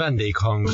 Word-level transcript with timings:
Vendéghang. 0.00 0.68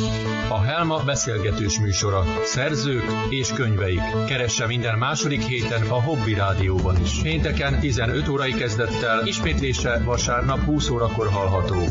A 0.49 0.61
Helma 0.61 1.05
beszélgetős 1.05 1.81
műsora. 1.81 2.23
Szerzők 2.45 3.05
és 3.31 3.53
könyveik. 3.53 4.01
Keresse 4.27 4.67
minden 4.67 4.99
második 4.99 5.41
héten 5.41 5.83
a 5.83 6.03
Hobby 6.03 6.35
Rádióban 6.35 7.01
is. 7.01 7.23
Pénteken 7.23 7.81
15 7.81 8.29
órai 8.29 8.53
kezdettel, 8.53 9.27
ismétlése 9.27 10.03
vasárnap 10.05 10.59
20 10.59 10.89
órakor 10.91 11.29
hallható. 11.29 11.83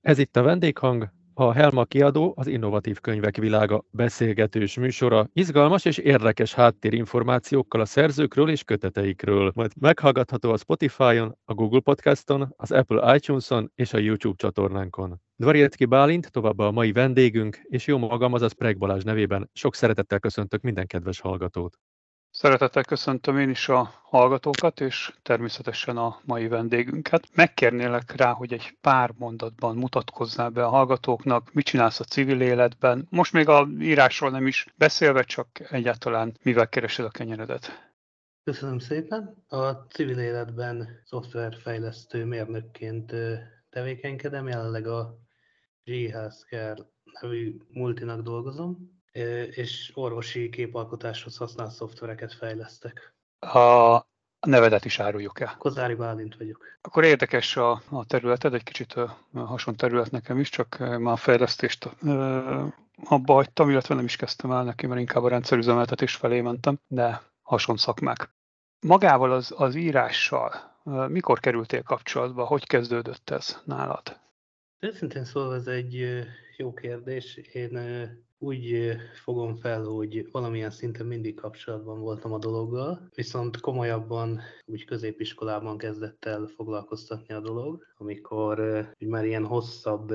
Ez 0.00 0.18
itt 0.18 0.36
a 0.36 0.42
Vendéghang, 0.42 1.12
a 1.38 1.52
Helma 1.52 1.84
kiadó 1.84 2.32
az 2.36 2.46
Innovatív 2.46 3.00
Könyvek 3.00 3.36
Világa 3.36 3.84
beszélgetős 3.90 4.76
műsora, 4.76 5.28
izgalmas 5.32 5.84
és 5.84 5.98
érdekes 5.98 6.54
háttérinformációkkal 6.54 7.80
a 7.80 7.84
szerzőkről 7.84 8.50
és 8.50 8.62
köteteikről. 8.62 9.52
Majd 9.54 9.70
meghallgatható 9.80 10.52
a 10.52 10.56
Spotify-on, 10.56 11.38
a 11.44 11.54
Google 11.54 11.80
Podcaston, 11.80 12.54
az 12.56 12.72
Apple 12.72 13.14
iTunes-on 13.14 13.72
és 13.74 13.92
a 13.92 13.98
YouTube 13.98 14.36
csatornánkon. 14.36 15.20
Dvariecki 15.36 15.84
Bálint 15.84 16.30
továbbá 16.30 16.64
a 16.64 16.70
mai 16.70 16.92
vendégünk, 16.92 17.60
és 17.62 17.86
jó 17.86 17.98
magam, 17.98 18.32
azaz 18.32 18.52
Preg 18.52 18.78
Balázs 18.78 19.02
nevében 19.02 19.50
sok 19.52 19.74
szeretettel 19.74 20.18
köszöntök 20.18 20.60
minden 20.62 20.86
kedves 20.86 21.20
hallgatót. 21.20 21.78
Szeretettel 22.38 22.84
köszöntöm 22.84 23.38
én 23.38 23.50
is 23.50 23.68
a 23.68 23.94
hallgatókat, 24.02 24.80
és 24.80 25.12
természetesen 25.22 25.96
a 25.96 26.20
mai 26.24 26.48
vendégünket. 26.48 27.28
Megkérnélek 27.34 28.16
rá, 28.16 28.32
hogy 28.32 28.52
egy 28.52 28.76
pár 28.80 29.12
mondatban 29.18 29.76
mutatkozzál 29.76 30.50
be 30.50 30.64
a 30.64 30.68
hallgatóknak, 30.68 31.52
mit 31.52 31.64
csinálsz 31.64 32.00
a 32.00 32.04
civil 32.04 32.40
életben. 32.40 33.06
Most 33.10 33.32
még 33.32 33.48
a 33.48 33.68
írásról 33.80 34.30
nem 34.30 34.46
is 34.46 34.66
beszélve, 34.74 35.22
csak 35.22 35.48
egyáltalán 35.70 36.36
mivel 36.42 36.68
keresed 36.68 37.04
a 37.04 37.10
kenyeredet. 37.10 37.92
Köszönöm 38.44 38.78
szépen. 38.78 39.44
A 39.48 39.70
civil 39.72 40.18
életben 40.18 41.02
szoftverfejlesztő 41.04 42.24
mérnökként 42.24 43.12
tevékenykedem, 43.70 44.48
jelenleg 44.48 44.86
a 44.86 45.18
G 45.84 46.10
Healthcare 46.10 46.86
nevű 47.20 47.56
multinak 47.68 48.20
dolgozom, 48.20 48.95
és 49.50 49.90
orvosi 49.94 50.48
képalkotáshoz 50.50 51.36
használt 51.36 51.70
szoftvereket 51.70 52.34
fejlesztek. 52.34 53.14
A 53.38 54.00
nevedet 54.46 54.84
is 54.84 54.98
áruljuk 54.98 55.40
el. 55.40 55.54
Kozári 55.58 55.94
Bálint 55.94 56.36
vagyok. 56.36 56.64
Akkor 56.80 57.04
érdekes 57.04 57.56
a, 57.56 57.82
a 57.90 58.04
területed, 58.06 58.54
egy 58.54 58.62
kicsit 58.62 58.94
hasonló 59.32 59.78
terület 59.78 60.10
nekem 60.10 60.38
is, 60.38 60.48
csak 60.48 60.78
már 60.78 61.12
a 61.12 61.16
fejlesztést 61.16 61.84
abba 63.04 63.32
hagytam, 63.32 63.70
illetve 63.70 63.94
nem 63.94 64.04
is 64.04 64.16
kezdtem 64.16 64.50
el 64.50 64.64
neki, 64.64 64.86
mert 64.86 65.00
inkább 65.00 65.22
a 65.22 65.28
rendszerüzemeltetés 65.28 66.14
felé 66.14 66.40
mentem, 66.40 66.80
de 66.86 67.22
hasonló 67.42 67.80
szakmák. 67.80 68.34
Magával 68.80 69.32
az, 69.32 69.54
az 69.56 69.74
írással 69.74 70.74
mikor 71.08 71.40
kerültél 71.40 71.82
kapcsolatba? 71.82 72.44
Hogy 72.44 72.66
kezdődött 72.66 73.30
ez 73.30 73.62
nálad? 73.64 74.20
Őszintén 74.78 75.24
szólva 75.24 75.54
ez 75.54 75.66
egy 75.66 76.24
jó 76.56 76.72
kérdés. 76.72 77.36
Én 77.36 77.78
úgy 78.38 78.96
fogom 79.14 79.54
fel, 79.54 79.84
hogy 79.84 80.30
valamilyen 80.30 80.70
szinten 80.70 81.06
mindig 81.06 81.34
kapcsolatban 81.34 82.00
voltam 82.00 82.32
a 82.32 82.38
dologgal, 82.38 83.08
viszont 83.14 83.60
komolyabban 83.60 84.40
úgy 84.64 84.84
középiskolában 84.84 85.78
kezdett 85.78 86.24
el 86.24 86.46
foglalkoztatni 86.46 87.34
a 87.34 87.40
dolog, 87.40 87.86
amikor 87.96 88.60
úgy 88.98 89.08
már 89.08 89.24
ilyen 89.24 89.46
hosszabb 89.46 90.12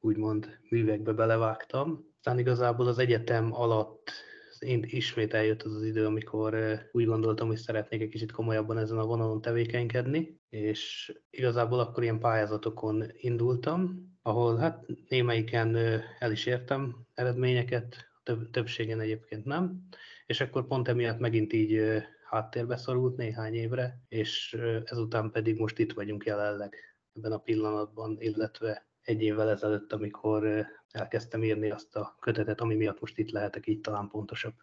úgymond 0.00 0.58
művekbe 0.68 1.12
belevágtam. 1.12 2.04
Aztán 2.16 2.38
igazából 2.38 2.86
az 2.86 2.98
egyetem 2.98 3.54
alatt 3.54 4.10
én 4.58 4.84
ismét 4.86 5.34
eljött 5.34 5.62
az 5.62 5.74
az 5.74 5.82
idő, 5.82 6.06
amikor 6.06 6.80
úgy 6.92 7.04
gondoltam, 7.04 7.46
hogy 7.46 7.56
szeretnék 7.56 8.00
egy 8.00 8.08
kicsit 8.08 8.32
komolyabban 8.32 8.78
ezen 8.78 8.98
a 8.98 9.06
vonalon 9.06 9.40
tevékenykedni, 9.40 10.40
és 10.48 11.12
igazából 11.30 11.78
akkor 11.78 12.02
ilyen 12.02 12.18
pályázatokon 12.18 13.04
indultam, 13.12 14.11
ahol 14.22 14.56
hát 14.56 14.86
némelyiken 15.08 15.76
el 16.18 16.32
is 16.32 16.46
értem 16.46 17.06
eredményeket, 17.14 17.96
több, 18.22 18.50
többségen 18.50 19.00
egyébként 19.00 19.44
nem, 19.44 19.88
és 20.26 20.40
akkor 20.40 20.66
pont 20.66 20.88
emiatt 20.88 21.18
megint 21.18 21.52
így 21.52 22.02
háttérbe 22.24 22.76
szorult 22.76 23.16
néhány 23.16 23.54
évre, 23.54 24.00
és 24.08 24.58
ezután 24.84 25.30
pedig 25.30 25.58
most 25.58 25.78
itt 25.78 25.92
vagyunk 25.92 26.24
jelenleg 26.24 26.76
ebben 27.12 27.32
a 27.32 27.38
pillanatban, 27.38 28.16
illetve 28.20 28.86
egy 29.02 29.22
évvel 29.22 29.50
ezelőtt, 29.50 29.92
amikor 29.92 30.66
elkezdtem 30.90 31.44
írni 31.44 31.70
azt 31.70 31.96
a 31.96 32.16
kötetet, 32.20 32.60
ami 32.60 32.74
miatt 32.74 33.00
most 33.00 33.18
itt 33.18 33.30
lehetek, 33.30 33.66
így 33.66 33.80
talán 33.80 34.08
pontosabb. 34.08 34.54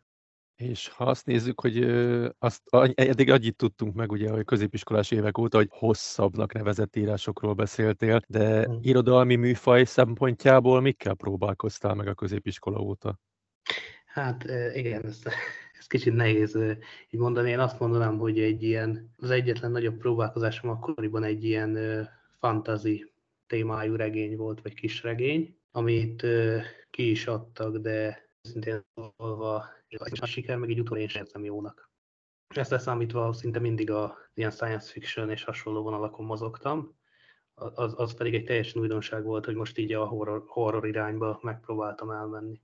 És 0.60 0.88
ha 0.88 1.04
azt 1.04 1.26
nézzük, 1.26 1.62
hogy 1.62 1.84
azt 2.40 2.62
eddig 2.94 3.30
annyit 3.30 3.56
tudtunk 3.56 3.94
meg, 3.94 4.12
ugye, 4.12 4.32
hogy 4.32 4.46
középiskolás 4.46 5.12
évek 5.12 5.38
óta, 5.38 5.58
hogy 5.58 5.68
hosszabbnak 5.72 6.54
nevezett 6.54 6.96
írásokról 6.96 7.54
beszéltél, 7.54 8.22
de 8.28 8.64
hmm. 8.66 8.80
irodalmi 8.82 9.36
műfaj 9.36 9.84
szempontjából 9.84 10.82
mikkel 10.82 11.14
próbálkoztál 11.14 11.94
meg 11.94 12.08
a 12.08 12.14
középiskola 12.14 12.80
óta? 12.80 13.20
Hát 14.06 14.44
igen, 14.74 15.06
ez, 15.06 15.22
ez 15.80 15.88
kicsit 15.88 16.14
nehéz 16.14 16.56
így 17.10 17.20
mondani. 17.20 17.50
Én 17.50 17.60
azt 17.60 17.80
mondanám, 17.80 18.18
hogy 18.18 18.40
egy 18.40 18.64
ilyen, 18.64 19.14
az 19.18 19.30
egyetlen 19.30 19.72
nagyobb 19.72 19.98
próbálkozásom 19.98 20.70
akkoriban 20.70 21.24
egy 21.24 21.44
ilyen 21.44 21.78
fantazi 22.40 23.12
témájú 23.48 23.96
regény 23.96 24.36
volt, 24.36 24.62
vagy 24.62 24.74
kis 24.74 25.04
regény, 25.04 25.58
amit 25.72 26.26
ki 26.90 27.10
is 27.10 27.28
adtak, 27.28 27.78
de 27.78 28.29
szintén 28.50 28.86
szólva 29.18 29.66
a 30.20 30.26
siker, 30.26 30.58
meg 30.58 30.70
egy 30.70 30.80
utolsó 30.80 31.02
én 31.02 31.08
sem 31.08 31.22
érzem 31.22 31.44
jónak. 31.44 31.92
Ezt 32.48 32.70
leszámítva 32.70 33.34
szinte 33.34 33.60
mindig 33.60 33.92
a 33.92 34.18
ilyen 34.34 34.52
science 34.52 34.92
fiction 34.92 35.30
és 35.30 35.44
hasonló 35.44 35.82
vonalakon 35.82 36.26
mozogtam, 36.26 36.98
az, 37.54 37.94
az 37.98 38.14
pedig 38.14 38.34
egy 38.34 38.44
teljesen 38.44 38.82
újdonság 38.82 39.24
volt, 39.24 39.46
hogy 39.46 39.56
most 39.56 39.78
így 39.78 39.94
a 39.94 40.06
horror, 40.06 40.44
horror 40.48 40.88
irányba 40.88 41.40
megpróbáltam 41.42 42.12
elmenni. 42.12 42.62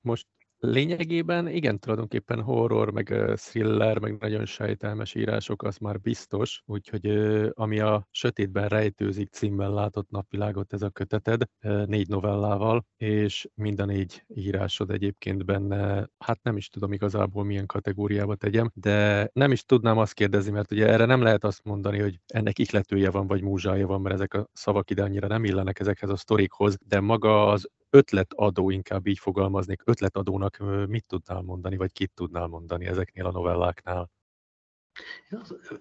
Most 0.00 0.26
Lényegében 0.60 1.48
igen, 1.48 1.78
tulajdonképpen 1.78 2.42
horror, 2.42 2.90
meg 2.90 3.14
thriller, 3.34 3.98
meg 3.98 4.16
nagyon 4.18 4.44
sejtelmes 4.44 5.14
írások, 5.14 5.62
az 5.62 5.76
már 5.76 6.00
biztos, 6.00 6.62
úgyhogy 6.66 7.06
ami 7.52 7.78
a 7.78 8.06
Sötétben 8.10 8.68
rejtőzik 8.68 9.28
címben 9.30 9.72
látott 9.72 10.10
napvilágot 10.10 10.72
ez 10.72 10.82
a 10.82 10.90
köteted, 10.90 11.42
négy 11.86 12.08
novellával, 12.08 12.84
és 12.96 13.48
mind 13.54 13.80
a 13.80 13.84
négy 13.84 14.24
írásod 14.34 14.90
egyébként 14.90 15.44
benne, 15.44 16.08
hát 16.18 16.42
nem 16.42 16.56
is 16.56 16.68
tudom 16.68 16.92
igazából 16.92 17.44
milyen 17.44 17.66
kategóriába 17.66 18.34
tegyem, 18.34 18.70
de 18.74 19.28
nem 19.32 19.52
is 19.52 19.64
tudnám 19.64 19.98
azt 19.98 20.14
kérdezni, 20.14 20.50
mert 20.50 20.72
ugye 20.72 20.86
erre 20.86 21.04
nem 21.04 21.22
lehet 21.22 21.44
azt 21.44 21.64
mondani, 21.64 21.98
hogy 22.00 22.20
ennek 22.26 22.58
ihletője 22.58 23.10
van, 23.10 23.26
vagy 23.26 23.42
múzsája 23.42 23.86
van, 23.86 24.00
mert 24.00 24.14
ezek 24.14 24.34
a 24.34 24.48
szavak 24.52 24.90
ide 24.90 25.02
annyira 25.02 25.26
nem 25.26 25.44
illenek 25.44 25.80
ezekhez 25.80 26.10
a 26.10 26.16
sztorikhoz, 26.16 26.76
de 26.86 27.00
maga 27.00 27.46
az 27.46 27.68
ötletadó, 27.90 28.70
inkább 28.70 29.06
így 29.06 29.18
fogalmaznék, 29.18 29.82
ötletadónak 29.84 30.58
mit 30.88 31.06
tudnál 31.06 31.40
mondani, 31.40 31.76
vagy 31.76 31.92
kit 31.92 32.12
tudnál 32.14 32.46
mondani 32.46 32.86
ezeknél 32.86 33.26
a 33.26 33.30
novelláknál? 33.30 34.10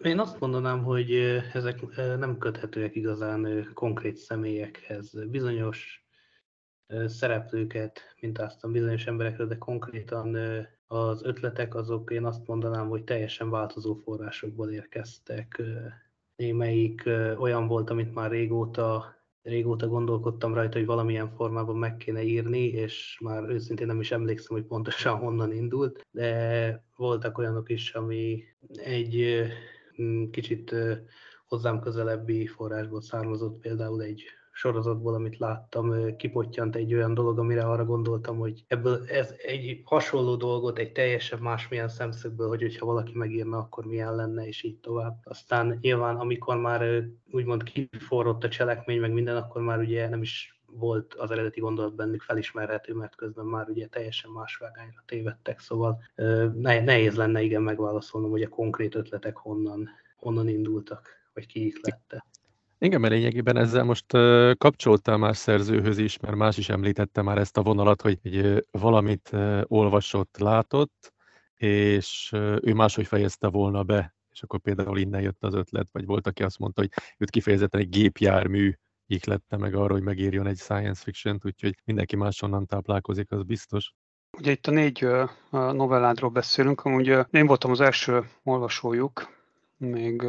Én 0.01 0.19
azt 0.19 0.39
mondanám, 0.39 0.83
hogy 0.83 1.13
ezek 1.53 1.95
nem 1.95 2.37
köthetőek 2.37 2.95
igazán 2.95 3.69
konkrét 3.73 4.15
személyekhez. 4.15 5.29
Bizonyos 5.29 6.05
szereplőket 7.05 8.15
mintáztam 8.21 8.71
bizonyos 8.71 9.05
emberekről, 9.05 9.47
de 9.47 9.57
konkrétan 9.57 10.37
az 10.87 11.23
ötletek 11.23 11.75
azok 11.75 12.11
én 12.11 12.25
azt 12.25 12.47
mondanám, 12.47 12.87
hogy 12.87 13.03
teljesen 13.03 13.49
változó 13.49 13.95
forrásokból 13.95 14.71
érkeztek. 14.71 15.61
Némelyik 16.35 17.03
olyan 17.37 17.67
volt, 17.67 17.89
amit 17.89 18.13
már 18.13 18.31
régóta 18.31 19.15
régóta 19.47 19.87
gondolkodtam 19.87 20.53
rajta, 20.53 20.77
hogy 20.77 20.87
valamilyen 20.87 21.29
formában 21.35 21.77
meg 21.77 21.97
kéne 21.97 22.21
írni, 22.21 22.65
és 22.65 23.17
már 23.23 23.49
őszintén 23.49 23.87
nem 23.87 23.99
is 23.99 24.11
emlékszem, 24.11 24.55
hogy 24.55 24.65
pontosan 24.65 25.17
honnan 25.17 25.53
indult, 25.53 26.07
de 26.11 26.83
voltak 26.95 27.37
olyanok 27.37 27.69
is, 27.69 27.93
ami 27.93 28.43
egy 28.73 29.43
kicsit 30.31 30.75
hozzám 31.47 31.79
közelebbi 31.79 32.47
forrásból 32.47 33.01
származott, 33.01 33.59
például 33.59 34.01
egy 34.01 34.23
sorozatból, 34.57 35.13
amit 35.13 35.37
láttam, 35.37 36.15
kipottyant 36.15 36.75
egy 36.75 36.93
olyan 36.93 37.13
dolog, 37.13 37.39
amire 37.39 37.63
arra 37.63 37.85
gondoltam, 37.85 38.37
hogy 38.37 38.63
ebből 38.67 39.05
ez 39.07 39.35
egy 39.37 39.81
hasonló 39.83 40.35
dolgot 40.35 40.77
egy 40.77 40.91
teljesen 40.91 41.39
másmilyen 41.39 41.87
szemszögből, 41.87 42.47
hogy 42.47 42.61
hogyha 42.61 42.85
valaki 42.85 43.11
megírna, 43.17 43.57
akkor 43.57 43.85
milyen 43.85 44.15
lenne, 44.15 44.47
és 44.47 44.63
így 44.63 44.77
tovább. 44.77 45.19
Aztán 45.23 45.77
nyilván, 45.81 46.15
amikor 46.15 46.57
már 46.57 47.03
úgymond 47.31 47.63
kiforrott 47.63 48.43
a 48.43 48.49
cselekmény, 48.49 48.99
meg 48.99 49.11
minden, 49.11 49.35
akkor 49.35 49.61
már 49.61 49.79
ugye 49.79 50.09
nem 50.09 50.21
is 50.21 50.61
volt 50.65 51.13
az 51.13 51.31
eredeti 51.31 51.59
gondolat 51.59 51.95
bennük 51.95 52.21
felismerhető, 52.21 52.93
mert 52.93 53.15
közben 53.15 53.45
már 53.45 53.69
ugye 53.69 53.87
teljesen 53.87 54.31
más 54.31 54.55
vágányra 54.55 55.03
tévedtek, 55.05 55.59
szóval 55.59 56.01
nehéz 56.61 57.15
lenne 57.15 57.41
igen 57.41 57.61
megválaszolnom, 57.61 58.29
hogy 58.29 58.41
a 58.41 58.49
konkrét 58.49 58.95
ötletek 58.95 59.35
honnan, 59.35 59.89
honnan 60.15 60.47
indultak, 60.47 61.09
vagy 61.33 61.45
ki 61.45 61.73
lette. 61.81 62.25
Igen, 62.79 63.01
mert 63.01 63.13
lényegében 63.13 63.57
ezzel 63.57 63.83
most 63.83 64.13
uh, 64.13 65.17
más 65.17 65.37
szerzőhöz 65.37 65.97
is, 65.97 66.19
mert 66.19 66.35
más 66.35 66.57
is 66.57 66.69
említette 66.69 67.21
már 67.21 67.37
ezt 67.37 67.57
a 67.57 67.61
vonalat, 67.61 68.01
hogy 68.01 68.19
egy, 68.21 68.67
valamit 68.71 69.29
olvasott, 69.63 70.37
látott, 70.37 71.13
és 71.55 72.29
ő 72.61 72.73
máshogy 72.73 73.07
fejezte 73.07 73.47
volna 73.47 73.83
be, 73.83 74.15
és 74.29 74.43
akkor 74.43 74.59
például 74.59 74.97
innen 74.97 75.21
jött 75.21 75.43
az 75.43 75.53
ötlet, 75.53 75.87
vagy 75.91 76.05
volt, 76.05 76.27
aki 76.27 76.43
azt 76.43 76.59
mondta, 76.59 76.81
hogy 76.81 76.91
őt 77.17 77.29
kifejezetten 77.29 77.81
egy 77.81 77.89
gépjármű 77.89 78.73
ihlette 79.05 79.57
meg 79.57 79.75
arra, 79.75 79.93
hogy 79.93 80.03
megírjon 80.03 80.47
egy 80.47 80.57
science 80.57 81.03
fiction 81.03 81.39
úgyhogy 81.43 81.75
mindenki 81.83 82.15
máshonnan 82.15 82.65
táplálkozik, 82.65 83.31
az 83.31 83.43
biztos. 83.43 83.93
Ugye 84.37 84.51
itt 84.51 84.67
a 84.67 84.71
négy 84.71 85.07
novelládról 85.51 86.29
beszélünk, 86.29 86.81
amúgy 86.81 87.17
én 87.31 87.47
voltam 87.47 87.71
az 87.71 87.81
első 87.81 88.29
olvasójuk, 88.43 89.36
még, 89.77 90.23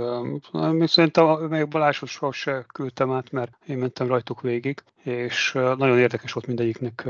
még 0.52 0.88
szerintem 0.88 1.26
még 1.26 1.68
Balázsosról 1.68 2.32
se 2.32 2.64
küldtem 2.72 3.10
át, 3.10 3.30
mert 3.30 3.52
én 3.66 3.78
mentem 3.78 4.06
rajtuk 4.06 4.40
végig, 4.40 4.82
és 5.02 5.52
nagyon 5.52 5.98
érdekes 5.98 6.32
volt 6.32 6.46
mindegyiknek 6.46 7.06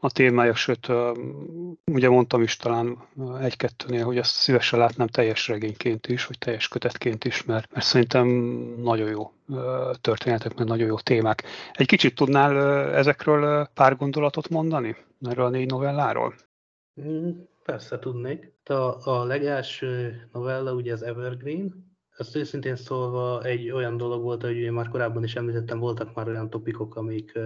a 0.00 0.10
témája, 0.12 0.54
sőt, 0.54 0.88
ugye 1.84 2.08
mondtam 2.08 2.42
is 2.42 2.56
talán 2.56 2.98
egy-kettőnél, 3.40 4.04
hogy 4.04 4.18
ezt 4.18 4.34
szívesen 4.34 4.78
látnám 4.78 5.06
teljes 5.06 5.48
regényként 5.48 6.06
is, 6.06 6.26
vagy 6.26 6.38
teljes 6.38 6.68
kötetként 6.68 7.24
is, 7.24 7.44
mert, 7.44 7.72
mert 7.72 7.86
szerintem 7.86 8.26
nagyon 8.82 9.08
jó 9.08 9.32
történetek, 10.00 10.54
meg 10.54 10.66
nagyon 10.66 10.86
jó 10.86 10.98
témák. 10.98 11.42
Egy 11.72 11.86
kicsit 11.86 12.14
tudnál 12.14 12.56
ezekről 12.94 13.68
pár 13.74 13.96
gondolatot 13.96 14.48
mondani, 14.48 14.96
erről 15.20 15.44
a 15.44 15.48
négy 15.48 15.70
novelláról? 15.70 16.34
Persze 17.64 17.98
tudnék. 17.98 18.52
A, 18.64 19.10
a 19.10 19.24
legelső 19.24 20.22
novella 20.32 20.74
ugye 20.74 20.92
az 20.92 21.02
Evergreen, 21.02 21.90
ezt 22.16 22.36
őszintén 22.36 22.76
szólva 22.76 23.42
egy 23.42 23.70
olyan 23.70 23.96
dolog 23.96 24.22
volt, 24.22 24.42
hogy 24.42 24.56
én 24.56 24.72
már 24.72 24.88
korábban 24.88 25.24
is 25.24 25.36
említettem, 25.36 25.78
voltak 25.78 26.14
már 26.14 26.28
olyan 26.28 26.50
topikok, 26.50 26.96
amik 26.96 27.38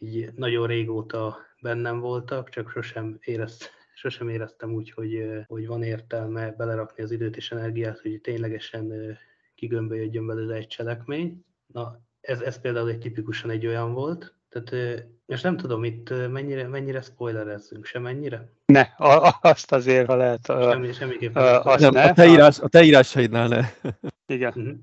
így 0.00 0.32
nagyon 0.34 0.66
régóta 0.66 1.36
bennem 1.60 2.00
voltak, 2.00 2.48
csak 2.48 2.70
sosem, 2.70 3.18
érezt, 3.20 3.70
sosem 3.94 4.28
éreztem 4.28 4.74
úgy, 4.74 4.90
hogy, 4.90 5.24
hogy 5.46 5.66
van 5.66 5.82
értelme 5.82 6.52
belerakni 6.52 7.02
az 7.02 7.10
időt 7.10 7.36
és 7.36 7.52
energiát, 7.52 7.98
hogy 7.98 8.20
ténylegesen 8.20 9.16
kigömbölyödjön 9.54 10.26
belőle 10.26 10.54
egy 10.54 10.66
cselekmény. 10.66 11.44
Na, 11.66 12.00
ez, 12.20 12.40
ez 12.40 12.60
például 12.60 12.88
egy 12.88 12.98
tipikusan 12.98 13.50
egy 13.50 13.66
olyan 13.66 13.92
volt. 13.92 14.34
Tehát 14.48 15.04
és 15.26 15.40
nem 15.40 15.56
tudom, 15.56 15.84
itt 15.84 16.10
mennyire, 16.30 16.68
mennyire 16.68 17.00
spoilerezzünk, 17.00 17.84
sem 17.84 18.02
mennyire? 18.02 18.52
Ne, 18.66 18.80
a, 18.80 19.38
azt 19.40 19.72
azért, 19.72 20.06
ha 20.06 20.16
lehet. 20.16 20.46
Semmi, 20.46 20.92
semmiképpen. 20.92 21.42
A, 21.42 21.64
azt 21.64 21.80
nem, 21.80 21.92
ne, 21.92 22.02
a, 22.02 22.12
te 22.12 22.26
írás, 22.26 22.60
a 22.60 22.68
te 22.68 22.82
írásaidnál 22.82 23.48
ne. 23.48 23.90
Igen. 24.26 24.52
Uh-huh. 24.56 24.74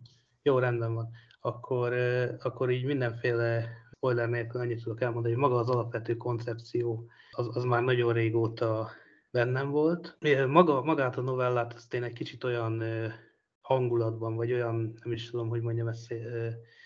Jó, 0.41 0.59
rendben 0.59 0.93
van. 0.93 1.09
Akkor, 1.39 1.93
akkor 2.39 2.69
így 2.69 2.83
mindenféle 2.83 3.69
spoiler 3.91 4.29
nélkül 4.29 4.61
annyit 4.61 4.83
tudok 4.83 5.01
elmondani, 5.01 5.33
hogy 5.33 5.43
maga 5.43 5.55
az 5.55 5.69
alapvető 5.69 6.17
koncepció 6.17 7.09
az, 7.31 7.55
az 7.57 7.63
már 7.63 7.83
nagyon 7.83 8.13
régóta 8.13 8.89
bennem 9.31 9.69
volt. 9.69 10.17
Maga, 10.47 10.83
magát 10.83 11.17
a 11.17 11.21
novellát 11.21 11.73
azt 11.73 11.93
én 11.93 12.03
egy 12.03 12.13
kicsit 12.13 12.43
olyan 12.43 12.83
hangulatban, 13.61 14.35
vagy 14.35 14.53
olyan, 14.53 14.93
nem 15.03 15.13
is 15.13 15.29
tudom, 15.29 15.49
hogy 15.49 15.61
mondjam 15.61 15.87
ezt, 15.87 16.13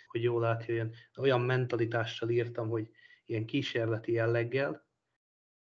hogy 0.07 0.23
jól 0.23 0.45
átjöjjön, 0.45 0.93
olyan 1.17 1.41
mentalitással 1.41 2.29
írtam, 2.29 2.69
hogy 2.69 2.89
ilyen 3.25 3.45
kísérleti 3.45 4.11
jelleggel, 4.11 4.85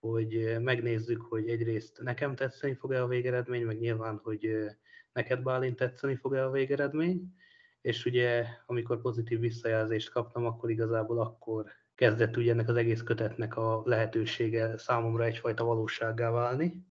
hogy 0.01 0.57
megnézzük, 0.61 1.23
hogy 1.23 1.49
egyrészt 1.49 2.01
nekem 2.01 2.35
tetszeni 2.35 2.75
fog-e 2.75 3.03
a 3.03 3.07
végeredmény, 3.07 3.65
meg 3.65 3.79
nyilván, 3.79 4.21
hogy 4.23 4.49
neked 5.13 5.43
Bálint 5.43 5.77
tetszeni 5.77 6.17
fog-e 6.17 6.45
a 6.45 6.51
végeredmény, 6.51 7.35
és 7.81 8.05
ugye 8.05 8.47
amikor 8.67 9.01
pozitív 9.01 9.41
visszajelzést 9.41 10.11
kaptam, 10.11 10.45
akkor 10.47 10.71
igazából 10.71 11.21
akkor 11.21 11.67
kezdett 11.95 12.37
ugye 12.37 12.53
ennek 12.53 12.69
az 12.69 12.77
egész 12.77 13.03
kötetnek 13.03 13.57
a 13.57 13.83
lehetősége 13.85 14.79
számomra 14.79 15.25
egyfajta 15.25 15.65
valósággá 15.65 16.31
válni. 16.31 16.85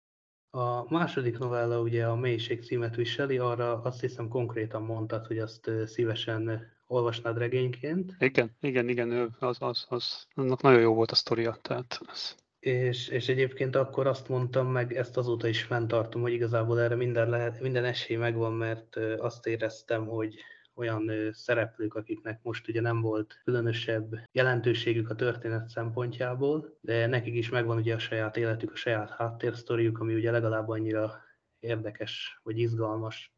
A 0.49 0.93
második 0.93 1.37
novella 1.37 1.81
ugye 1.81 2.07
a 2.07 2.15
Mélység 2.15 2.63
címet 2.63 2.95
viseli, 2.95 3.37
arra 3.37 3.81
azt 3.81 3.99
hiszem 3.99 4.27
konkrétan 4.27 4.81
mondtad, 4.81 5.25
hogy 5.25 5.39
azt 5.39 5.71
szívesen 5.85 6.75
olvasnád 6.87 7.37
regényként. 7.37 8.15
Igen, 8.19 8.51
igen, 8.61 8.89
igen, 8.89 9.35
az, 9.39 9.57
az, 9.59 9.85
az, 9.89 10.27
annak 10.33 10.61
nagyon 10.61 10.81
jó 10.81 10.93
volt 10.93 11.11
a 11.11 11.15
sztoria. 11.15 11.57
Tehát 11.61 11.99
ez... 12.07 12.35
és, 12.59 13.07
és 13.07 13.27
egyébként 13.27 13.75
akkor 13.75 14.07
azt 14.07 14.27
mondtam, 14.27 14.67
meg 14.67 14.95
ezt 14.95 15.17
azóta 15.17 15.47
is 15.47 15.63
fenntartom, 15.63 16.21
hogy 16.21 16.33
igazából 16.33 16.81
erre 16.81 16.95
minden, 16.95 17.29
lehet, 17.29 17.61
minden 17.61 17.85
esély 17.85 18.17
megvan, 18.17 18.53
mert 18.53 18.95
azt 19.17 19.47
éreztem, 19.47 20.05
hogy 20.05 20.35
olyan 20.77 21.11
szereplők, 21.31 21.93
akiknek 21.93 22.39
most 22.43 22.67
ugye 22.67 22.81
nem 22.81 23.01
volt 23.01 23.41
különösebb 23.43 24.15
jelentőségük 24.31 25.09
a 25.09 25.15
történet 25.15 25.69
szempontjából, 25.69 26.77
de 26.81 27.07
nekik 27.07 27.35
is 27.35 27.49
megvan 27.49 27.77
ugye 27.77 27.95
a 27.95 27.99
saját 27.99 28.37
életük, 28.37 28.71
a 28.71 28.75
saját 28.75 29.09
háttérsztoriuk, 29.09 29.99
ami 29.99 30.13
ugye 30.13 30.31
legalább 30.31 30.69
annyira 30.69 31.13
érdekes 31.59 32.39
vagy 32.43 32.59
izgalmas, 32.59 33.33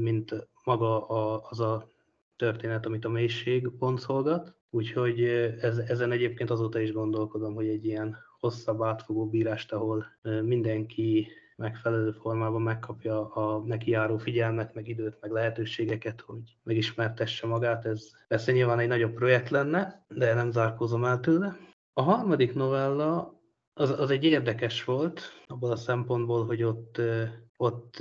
mint 0.00 0.48
maga 0.64 1.06
a, 1.06 1.46
az 1.48 1.60
a 1.60 1.88
történet, 2.40 2.86
amit 2.86 3.04
a 3.04 3.08
mélység 3.08 3.70
boncolgat. 3.72 4.54
Úgyhogy 4.70 5.20
ez, 5.60 5.78
ezen 5.78 6.12
egyébként 6.12 6.50
azóta 6.50 6.80
is 6.80 6.92
gondolkodom, 6.92 7.54
hogy 7.54 7.68
egy 7.68 7.84
ilyen 7.84 8.16
hosszabb 8.38 8.82
átfogó 8.82 9.28
bírást, 9.28 9.72
ahol 9.72 10.06
mindenki 10.42 11.28
megfelelő 11.56 12.10
formában 12.10 12.62
megkapja 12.62 13.32
a 13.32 13.62
neki 13.66 13.90
járó 13.90 14.18
figyelmet, 14.18 14.74
meg 14.74 14.88
időt, 14.88 15.16
meg 15.20 15.30
lehetőségeket, 15.30 16.20
hogy 16.20 16.56
megismertesse 16.62 17.46
magát. 17.46 17.84
Ez 17.84 18.10
persze 18.28 18.52
nyilván 18.52 18.78
egy 18.78 18.88
nagyobb 18.88 19.14
projekt 19.14 19.50
lenne, 19.50 20.04
de 20.08 20.34
nem 20.34 20.50
zárkózom 20.50 21.04
el 21.04 21.20
tőle. 21.20 21.56
A 21.92 22.02
harmadik 22.02 22.54
novella 22.54 23.40
az, 23.74 23.90
az 23.90 24.10
egy 24.10 24.24
érdekes 24.24 24.84
volt, 24.84 25.20
abból 25.46 25.70
a 25.70 25.76
szempontból, 25.76 26.46
hogy 26.46 26.62
ott, 26.62 27.00
ott 27.56 27.96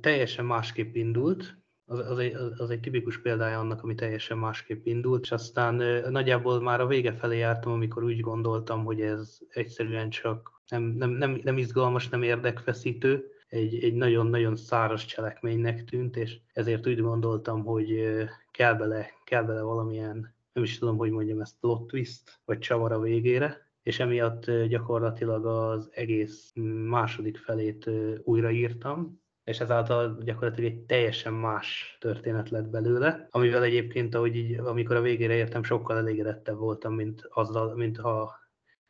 teljesen 0.00 0.44
másképp 0.44 0.94
indult, 0.94 1.61
az, 1.84 1.98
az, 1.98 2.18
egy, 2.18 2.34
az 2.56 2.70
egy 2.70 2.80
tipikus 2.80 3.20
példája 3.20 3.58
annak, 3.58 3.82
ami 3.82 3.94
teljesen 3.94 4.38
másképp 4.38 4.86
indult, 4.86 5.22
és 5.22 5.32
aztán 5.32 5.74
nagyjából 6.10 6.60
már 6.60 6.80
a 6.80 6.86
vége 6.86 7.12
felé 7.12 7.38
jártam, 7.38 7.72
amikor 7.72 8.04
úgy 8.04 8.20
gondoltam, 8.20 8.84
hogy 8.84 9.00
ez 9.00 9.38
egyszerűen 9.48 10.10
csak 10.10 10.62
nem, 10.68 10.82
nem, 10.82 11.10
nem, 11.10 11.40
nem 11.44 11.58
izgalmas, 11.58 12.08
nem 12.08 12.22
érdekfeszítő, 12.22 13.26
egy, 13.48 13.84
egy 13.84 13.94
nagyon-nagyon 13.94 14.56
száraz 14.56 15.04
cselekménynek 15.04 15.84
tűnt, 15.84 16.16
és 16.16 16.38
ezért 16.52 16.86
úgy 16.86 17.00
gondoltam, 17.00 17.64
hogy 17.64 18.16
kell 18.50 18.74
bele, 18.74 19.10
kell 19.24 19.42
bele 19.42 19.62
valamilyen, 19.62 20.34
nem 20.52 20.64
is 20.64 20.78
tudom, 20.78 20.96
hogy 20.96 21.10
mondjam 21.10 21.40
ezt, 21.40 21.56
plot 21.60 21.86
twist, 21.86 22.40
vagy 22.44 22.58
csavar 22.58 22.92
a 22.92 23.00
végére, 23.00 23.70
és 23.82 24.00
emiatt 24.00 24.50
gyakorlatilag 24.50 25.46
az 25.46 25.88
egész 25.92 26.52
második 26.88 27.36
felét 27.36 27.90
újraírtam, 28.22 29.21
és 29.44 29.60
ezáltal 29.60 30.18
gyakorlatilag 30.24 30.70
egy 30.70 30.78
teljesen 30.78 31.32
más 31.32 31.96
történet 32.00 32.50
lett 32.50 32.68
belőle, 32.68 33.26
amivel 33.30 33.62
egyébként, 33.62 34.14
ahogy 34.14 34.36
így, 34.36 34.58
amikor 34.58 34.96
a 34.96 35.00
végére 35.00 35.34
értem, 35.34 35.62
sokkal 35.62 35.96
elégedettebb 35.96 36.56
voltam, 36.56 36.94
mint, 36.94 37.28
azzal, 37.30 37.74
mint 37.74 37.98
ha 37.98 38.40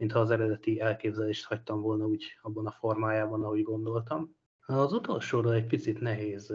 mint 0.02 0.14
ha 0.14 0.20
az 0.20 0.30
eredeti 0.30 0.80
elképzelést 0.80 1.44
hagytam 1.44 1.80
volna 1.80 2.04
úgy 2.04 2.24
abban 2.42 2.66
a 2.66 2.70
formájában, 2.70 3.44
ahogy 3.44 3.62
gondoltam. 3.62 4.36
Az 4.66 4.92
utolsóra 4.92 5.54
egy 5.54 5.66
picit 5.66 6.00
nehéz 6.00 6.52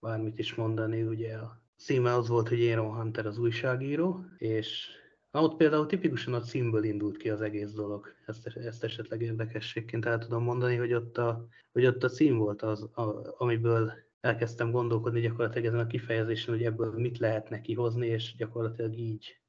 bármit 0.00 0.38
is 0.38 0.54
mondani, 0.54 1.02
ugye 1.02 1.36
a 1.36 1.62
címe 1.76 2.14
az 2.14 2.28
volt, 2.28 2.48
hogy 2.48 2.68
Aaron 2.68 2.94
Hunter 2.94 3.26
az 3.26 3.38
újságíró, 3.38 4.24
és 4.38 4.88
Na, 5.30 5.42
ott 5.42 5.56
például 5.56 5.86
tipikusan 5.86 6.34
a 6.34 6.40
címből 6.40 6.84
indult 6.84 7.16
ki 7.16 7.30
az 7.30 7.40
egész 7.40 7.72
dolog. 7.72 8.14
Ezt, 8.26 8.46
ezt 8.46 8.84
esetleg 8.84 9.22
érdekességként 9.22 10.06
el 10.06 10.18
tudom 10.18 10.42
mondani, 10.42 10.76
hogy 10.76 10.92
ott 10.92 11.18
a, 11.18 11.46
hogy 11.72 11.86
ott 11.86 12.04
a 12.04 12.08
cím 12.08 12.38
volt 12.38 12.62
az, 12.62 12.82
a, 12.82 13.34
amiből 13.38 13.92
elkezdtem 14.20 14.70
gondolkodni 14.70 15.20
gyakorlatilag 15.20 15.66
ezen 15.66 15.78
a 15.78 15.86
kifejezésen, 15.86 16.54
hogy 16.54 16.64
ebből 16.64 16.92
mit 16.92 17.18
lehetne 17.18 17.60
kihozni, 17.60 18.06
és 18.06 18.34
gyakorlatilag 18.36 18.98
így 18.98 19.40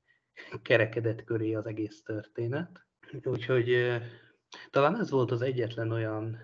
kerekedett 0.62 1.24
köré 1.24 1.54
az 1.54 1.66
egész 1.66 2.04
történet. 2.04 2.86
Úgyhogy 3.24 4.00
talán 4.70 5.00
ez 5.00 5.10
volt 5.10 5.32
az 5.32 5.42
egyetlen 5.42 5.92
olyan, 5.92 6.38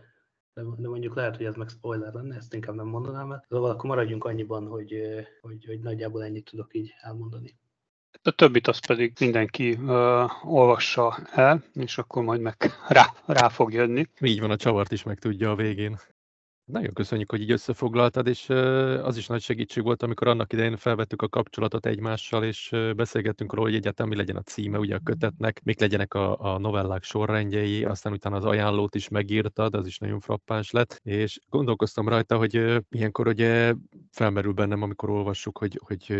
de 0.53 0.87
mondjuk 0.87 1.15
lehet, 1.15 1.35
hogy 1.35 1.45
ez 1.45 1.55
meg 1.55 1.69
spoiler 1.69 2.13
lenne, 2.13 2.35
ezt 2.35 2.53
inkább 2.53 2.75
nem 2.75 2.87
mondanám 2.87 3.31
el. 3.31 3.45
Szóval 3.49 3.69
akkor 3.69 3.89
maradjunk 3.89 4.23
annyiban, 4.23 4.67
hogy, 4.67 5.01
hogy, 5.41 5.65
hogy 5.65 5.79
nagyjából 5.79 6.23
ennyit 6.23 6.49
tudok 6.49 6.75
így 6.75 6.93
elmondani. 7.01 7.57
A 8.27 8.31
többit 8.31 8.67
azt 8.67 8.87
pedig 8.87 9.13
mindenki 9.19 9.71
uh, 9.71 10.53
olvassa 10.53 11.17
el, 11.31 11.63
és 11.73 11.97
akkor 11.97 12.23
majd 12.23 12.41
meg 12.41 12.55
rá, 12.87 13.13
rá 13.25 13.49
fog 13.49 13.73
jönni. 13.73 14.05
Így 14.21 14.39
van, 14.39 14.51
a 14.51 14.55
csavart 14.55 14.91
is 14.91 15.03
meg 15.03 15.19
tudja 15.19 15.51
a 15.51 15.55
végén. 15.55 15.97
Nagyon 16.65 16.93
köszönjük, 16.93 17.29
hogy 17.29 17.41
így 17.41 17.51
összefoglaltad, 17.51 18.27
és 18.27 18.49
az 19.03 19.17
is 19.17 19.27
nagy 19.27 19.41
segítség 19.41 19.83
volt, 19.83 20.03
amikor 20.03 20.27
annak 20.27 20.53
idején 20.53 20.77
felvettük 20.77 21.21
a 21.21 21.29
kapcsolatot 21.29 21.85
egymással, 21.85 22.43
és 22.43 22.75
beszélgettünk 22.95 23.53
róla, 23.53 23.67
hogy 23.67 23.75
egyáltalán 23.75 24.11
mi 24.11 24.17
legyen 24.17 24.35
a 24.35 24.41
címe 24.41 24.77
ugye 24.79 24.95
a 24.95 25.01
kötetnek, 25.03 25.61
mik 25.63 25.79
legyenek 25.79 26.13
a, 26.13 26.53
a 26.53 26.57
novellák 26.57 27.03
sorrendjei, 27.03 27.83
aztán 27.83 28.13
utána 28.13 28.35
az 28.35 28.45
ajánlót 28.45 28.95
is 28.95 29.07
megírtad, 29.07 29.75
az 29.75 29.87
is 29.87 29.97
nagyon 29.97 30.19
frappáns 30.19 30.71
lett, 30.71 30.99
és 31.03 31.39
gondolkoztam 31.49 32.07
rajta, 32.07 32.37
hogy 32.37 32.83
ilyenkor 32.89 33.27
ugye 33.27 33.73
felmerül 34.11 34.53
bennem, 34.53 34.81
amikor 34.81 35.09
olvassuk, 35.09 35.57
hogy, 35.57 35.79
hogy 35.83 36.13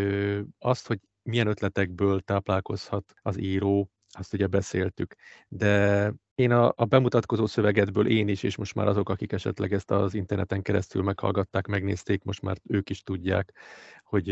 azt, 0.58 0.86
hogy 0.86 0.98
milyen 1.28 1.46
ötletekből 1.46 2.20
táplálkozhat 2.20 3.12
az 3.22 3.38
író, 3.38 3.90
azt 4.10 4.34
ugye 4.34 4.46
beszéltük, 4.46 5.14
de 5.48 6.12
én 6.34 6.50
a, 6.50 6.72
a 6.76 6.84
bemutatkozó 6.84 7.46
szövegedből 7.46 8.08
én 8.08 8.28
is, 8.28 8.42
és 8.42 8.56
most 8.56 8.74
már 8.74 8.86
azok, 8.86 9.08
akik 9.08 9.32
esetleg 9.32 9.72
ezt 9.72 9.90
az 9.90 10.14
interneten 10.14 10.62
keresztül 10.62 11.02
meghallgatták, 11.02 11.66
megnézték, 11.66 12.22
most 12.22 12.42
már 12.42 12.56
ők 12.64 12.90
is 12.90 13.02
tudják, 13.02 13.54
hogy 14.02 14.26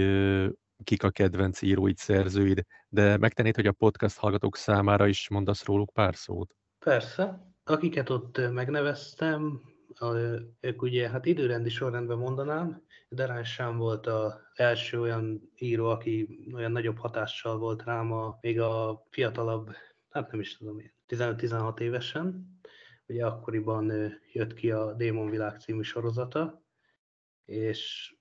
kik 0.84 1.02
a 1.02 1.10
kedvenc 1.10 1.62
íróid, 1.62 1.96
szerzőid, 1.96 2.62
de 2.88 3.16
megtennéd, 3.16 3.54
hogy 3.54 3.66
a 3.66 3.72
podcast 3.72 4.18
hallgatók 4.18 4.56
számára 4.56 5.06
is 5.06 5.28
mondasz 5.28 5.64
róluk 5.64 5.92
pár 5.92 6.14
szót? 6.14 6.54
Persze. 6.78 7.54
Akiket 7.64 8.10
ott 8.10 8.52
megneveztem, 8.52 9.60
ők 10.60 10.82
ugye, 10.82 11.08
hát 11.08 11.26
időrendi 11.26 11.68
sorrendben 11.68 12.18
mondanám, 12.18 12.84
Derán 13.08 13.44
Sám 13.44 13.76
volt 13.76 14.06
az 14.06 14.34
első 14.54 15.00
olyan 15.00 15.52
író, 15.56 15.86
aki 15.86 16.38
olyan 16.54 16.72
nagyobb 16.72 16.98
hatással 16.98 17.58
volt 17.58 17.82
rám, 17.82 18.12
a, 18.12 18.38
még 18.40 18.60
a 18.60 19.04
fiatalabb, 19.10 19.70
hát 20.10 20.30
nem 20.30 20.40
is 20.40 20.56
tudom, 20.56 20.82
15-16 21.08 21.80
évesen. 21.80 22.54
Ugye 23.06 23.26
akkoriban 23.26 23.92
jött 24.32 24.54
ki 24.54 24.70
a 24.70 24.92
Démon 24.92 25.30
Világ 25.30 25.60
című 25.60 25.82
sorozata, 25.82 26.62
és 27.44 28.14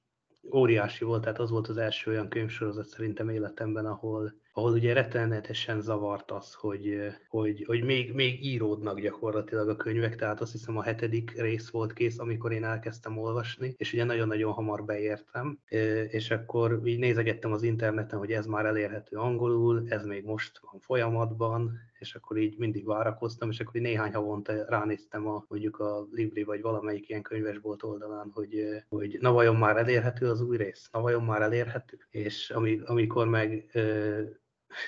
óriási 0.53 1.05
volt, 1.05 1.21
tehát 1.21 1.39
az 1.39 1.49
volt 1.49 1.67
az 1.67 1.77
első 1.77 2.11
olyan 2.11 2.29
könyvsorozat 2.29 2.87
szerintem 2.87 3.29
életemben, 3.29 3.85
ahol 3.85 4.43
ahol 4.57 4.71
ugye 4.71 4.93
rettenetesen 4.93 5.81
zavart 5.81 6.31
az, 6.31 6.53
hogy, 6.53 6.97
hogy, 7.27 7.63
hogy 7.67 7.83
még, 7.83 8.13
még 8.13 8.45
íródnak 8.45 8.99
gyakorlatilag 8.99 9.69
a 9.69 9.75
könyvek, 9.75 10.15
tehát 10.15 10.41
azt 10.41 10.51
hiszem 10.51 10.77
a 10.77 10.83
hetedik 10.83 11.41
rész 11.41 11.69
volt 11.69 11.93
kész, 11.93 12.19
amikor 12.19 12.51
én 12.51 12.63
elkezdtem 12.63 13.17
olvasni, 13.17 13.73
és 13.77 13.93
ugye 13.93 14.03
nagyon-nagyon 14.03 14.51
hamar 14.51 14.85
beértem, 14.85 15.59
és 16.07 16.31
akkor 16.31 16.81
így 16.85 16.99
nézegettem 16.99 17.51
az 17.51 17.63
interneten, 17.63 18.19
hogy 18.19 18.31
ez 18.31 18.45
már 18.45 18.65
elérhető 18.65 19.17
angolul, 19.17 19.85
ez 19.89 20.05
még 20.05 20.25
most 20.25 20.59
van 20.71 20.79
folyamatban, 20.79 21.71
és 21.99 22.15
akkor 22.15 22.37
így 22.37 22.57
mindig 22.57 22.85
várakoztam, 22.85 23.49
és 23.49 23.59
akkor 23.59 23.75
így 23.75 23.81
néhány 23.81 24.13
havonta 24.13 24.65
ránéztem 24.67 25.27
a, 25.27 25.45
mondjuk 25.47 25.79
a 25.79 26.07
Libri 26.11 26.43
vagy 26.43 26.61
valamelyik 26.61 27.09
ilyen 27.09 27.21
könyvesbolt 27.21 27.83
oldalán, 27.83 28.31
hogy, 28.33 28.83
hogy 28.89 29.17
na 29.21 29.31
vajon 29.31 29.55
már 29.55 29.77
elérhető 29.77 30.29
az 30.29 30.41
új 30.41 30.57
rész, 30.57 30.89
na 30.91 31.01
vajon 31.01 31.23
már 31.23 31.41
elérhető, 31.41 31.97
és 32.09 32.49
ami, 32.49 32.79
amikor 32.85 33.27
meg 33.27 33.69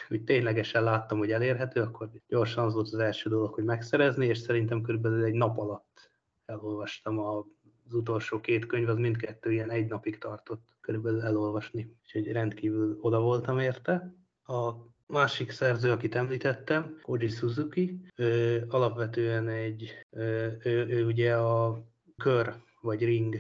úgy 0.10 0.24
ténylegesen 0.24 0.84
láttam, 0.84 1.18
hogy 1.18 1.32
elérhető, 1.32 1.82
akkor 1.82 2.10
gyorsan 2.28 2.66
az 2.66 2.74
volt 2.74 2.88
az 2.88 3.00
első 3.00 3.30
dolog, 3.30 3.54
hogy 3.54 3.64
megszerezni, 3.64 4.26
és 4.26 4.38
szerintem 4.38 4.82
körülbelül 4.82 5.24
egy 5.24 5.34
nap 5.34 5.58
alatt 5.58 6.10
elolvastam 6.46 7.20
a 7.20 7.46
az 7.88 7.94
utolsó 7.94 8.40
két 8.40 8.66
könyv, 8.66 8.90
az 8.90 8.98
mindkettő 8.98 9.52
ilyen 9.52 9.70
egy 9.70 9.88
napig 9.88 10.18
tartott 10.18 10.76
körülbelül 10.82 11.22
elolvasni, 11.22 11.96
úgyhogy 12.04 12.32
rendkívül 12.32 12.98
oda 13.02 13.20
voltam 13.20 13.60
érte. 13.60 14.14
A 14.46 14.72
másik 15.06 15.52
szerző, 15.52 15.92
akit 15.92 16.16
említettem, 16.16 17.00
Koji 17.02 17.28
Suzuki, 17.28 18.12
ő 18.16 18.66
alapvetően 18.70 19.48
egy, 19.48 20.06
ő, 20.64 20.86
ő 20.90 21.06
ugye 21.06 21.36
a 21.36 21.84
Kör 22.18 22.56
vagy 22.82 23.04
Ring 23.04 23.36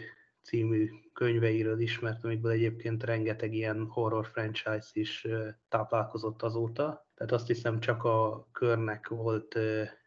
című 0.47 0.89
könyveiről 1.13 1.79
ismert, 1.79 2.23
amikből 2.23 2.51
egyébként 2.51 3.03
rengeteg 3.03 3.53
ilyen 3.53 3.87
horror 3.89 4.25
franchise 4.25 4.89
is 4.93 5.27
táplálkozott 5.69 6.41
azóta. 6.41 7.07
Tehát 7.15 7.31
azt 7.31 7.47
hiszem 7.47 7.79
csak 7.79 8.03
a 8.03 8.47
körnek 8.51 9.07
volt 9.07 9.59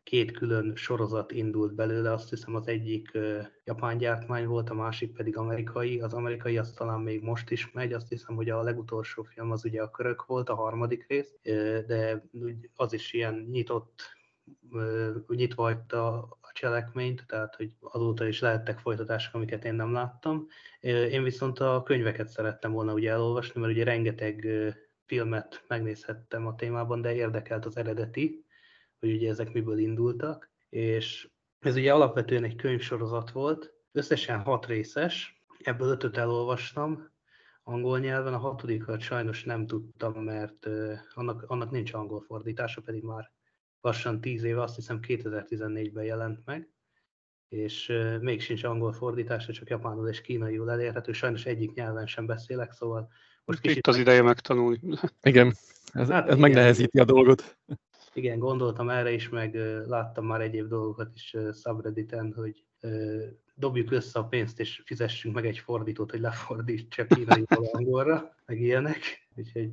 két 0.02 0.30
külön 0.30 0.76
sorozat 0.76 1.32
indult 1.32 1.74
belőle, 1.74 2.12
azt 2.12 2.28
hiszem 2.28 2.54
az 2.54 2.68
egyik 2.68 3.18
japán 3.64 3.98
gyártmány 3.98 4.46
volt, 4.46 4.70
a 4.70 4.74
másik 4.74 5.12
pedig 5.12 5.36
amerikai. 5.36 6.00
Az 6.00 6.14
amerikai 6.14 6.58
az 6.58 6.72
talán 6.72 7.00
még 7.00 7.22
most 7.22 7.50
is 7.50 7.72
megy, 7.72 7.92
azt 7.92 8.08
hiszem, 8.08 8.34
hogy 8.34 8.50
a 8.50 8.62
legutolsó 8.62 9.22
film 9.22 9.50
az 9.50 9.64
ugye 9.64 9.82
a 9.82 9.90
körök 9.90 10.26
volt, 10.26 10.48
a 10.48 10.54
harmadik 10.54 11.06
rész, 11.08 11.34
de 11.86 12.24
az 12.74 12.92
is 12.92 13.12
ilyen 13.12 13.46
nyitott 13.50 14.02
nyitva 15.28 15.62
hagyta 15.62 16.28
cselekményt, 16.60 17.24
tehát 17.26 17.54
hogy 17.54 17.72
azóta 17.80 18.26
is 18.26 18.40
lehettek 18.40 18.78
folytatások, 18.78 19.34
amiket 19.34 19.64
én 19.64 19.74
nem 19.74 19.92
láttam. 19.92 20.46
Én 20.80 21.22
viszont 21.22 21.58
a 21.58 21.82
könyveket 21.84 22.28
szerettem 22.28 22.72
volna 22.72 22.92
ugye 22.92 23.10
elolvasni, 23.10 23.60
mert 23.60 23.72
ugye 23.72 23.84
rengeteg 23.84 24.46
filmet 25.06 25.64
megnézhettem 25.68 26.46
a 26.46 26.54
témában, 26.54 27.00
de 27.00 27.14
érdekelt 27.14 27.66
az 27.66 27.76
eredeti, 27.76 28.44
hogy 28.98 29.12
ugye 29.12 29.28
ezek 29.28 29.52
miből 29.52 29.78
indultak, 29.78 30.50
és 30.68 31.30
ez 31.60 31.76
ugye 31.76 31.92
alapvetően 31.92 32.44
egy 32.44 32.56
könyvsorozat 32.56 33.30
volt, 33.30 33.74
összesen 33.92 34.40
hat 34.40 34.66
részes, 34.66 35.44
ebből 35.62 35.88
ötöt 35.88 36.16
elolvastam, 36.16 37.10
angol 37.62 37.98
nyelven, 37.98 38.34
a 38.34 38.38
hatodikat 38.38 39.00
sajnos 39.00 39.44
nem 39.44 39.66
tudtam, 39.66 40.24
mert 40.24 40.68
annak, 41.14 41.44
annak 41.46 41.70
nincs 41.70 41.92
angol 41.92 42.20
fordítása, 42.20 42.80
pedig 42.80 43.02
már 43.02 43.32
lassan 43.80 44.20
10 44.20 44.42
éve, 44.42 44.62
azt 44.62 44.74
hiszem 44.74 44.98
2014-ben 45.06 46.04
jelent 46.04 46.40
meg, 46.44 46.68
és 47.48 47.92
még 48.20 48.40
sincs 48.40 48.64
angol 48.64 48.92
fordítása, 48.92 49.52
csak 49.52 49.68
japánul 49.68 50.08
és 50.08 50.20
kínaiul 50.20 50.70
elérhető. 50.70 51.12
Sajnos 51.12 51.46
egyik 51.46 51.74
nyelven 51.74 52.06
sem 52.06 52.26
beszélek, 52.26 52.72
szóval 52.72 53.08
most 53.44 53.60
kicsit... 53.60 53.76
Itt 53.76 53.86
az 53.86 53.96
ideje 53.96 54.22
megtanulni. 54.22 54.80
Igen, 55.22 55.54
ez, 55.92 56.08
hát 56.08 56.22
ez 56.22 56.28
igen, 56.28 56.38
megnehezíti 56.38 56.98
a 56.98 57.04
dolgot. 57.04 57.58
Igen, 58.12 58.38
gondoltam 58.38 58.90
erre 58.90 59.12
is, 59.12 59.28
meg 59.28 59.54
láttam 59.86 60.26
már 60.26 60.40
egyéb 60.40 60.68
dolgokat 60.68 61.10
is 61.14 61.36
subredditen, 61.62 62.32
hogy 62.32 62.64
dobjuk 63.54 63.90
össze 63.90 64.18
a 64.18 64.24
pénzt, 64.24 64.60
és 64.60 64.82
fizessünk 64.84 65.34
meg 65.34 65.46
egy 65.46 65.58
fordítót, 65.58 66.10
hogy 66.10 66.20
lefordítsa 66.20 67.06
kínai 67.06 67.44
angolra, 67.48 68.34
meg 68.46 68.60
ilyenek. 68.60 69.28
Úgyhogy 69.36 69.70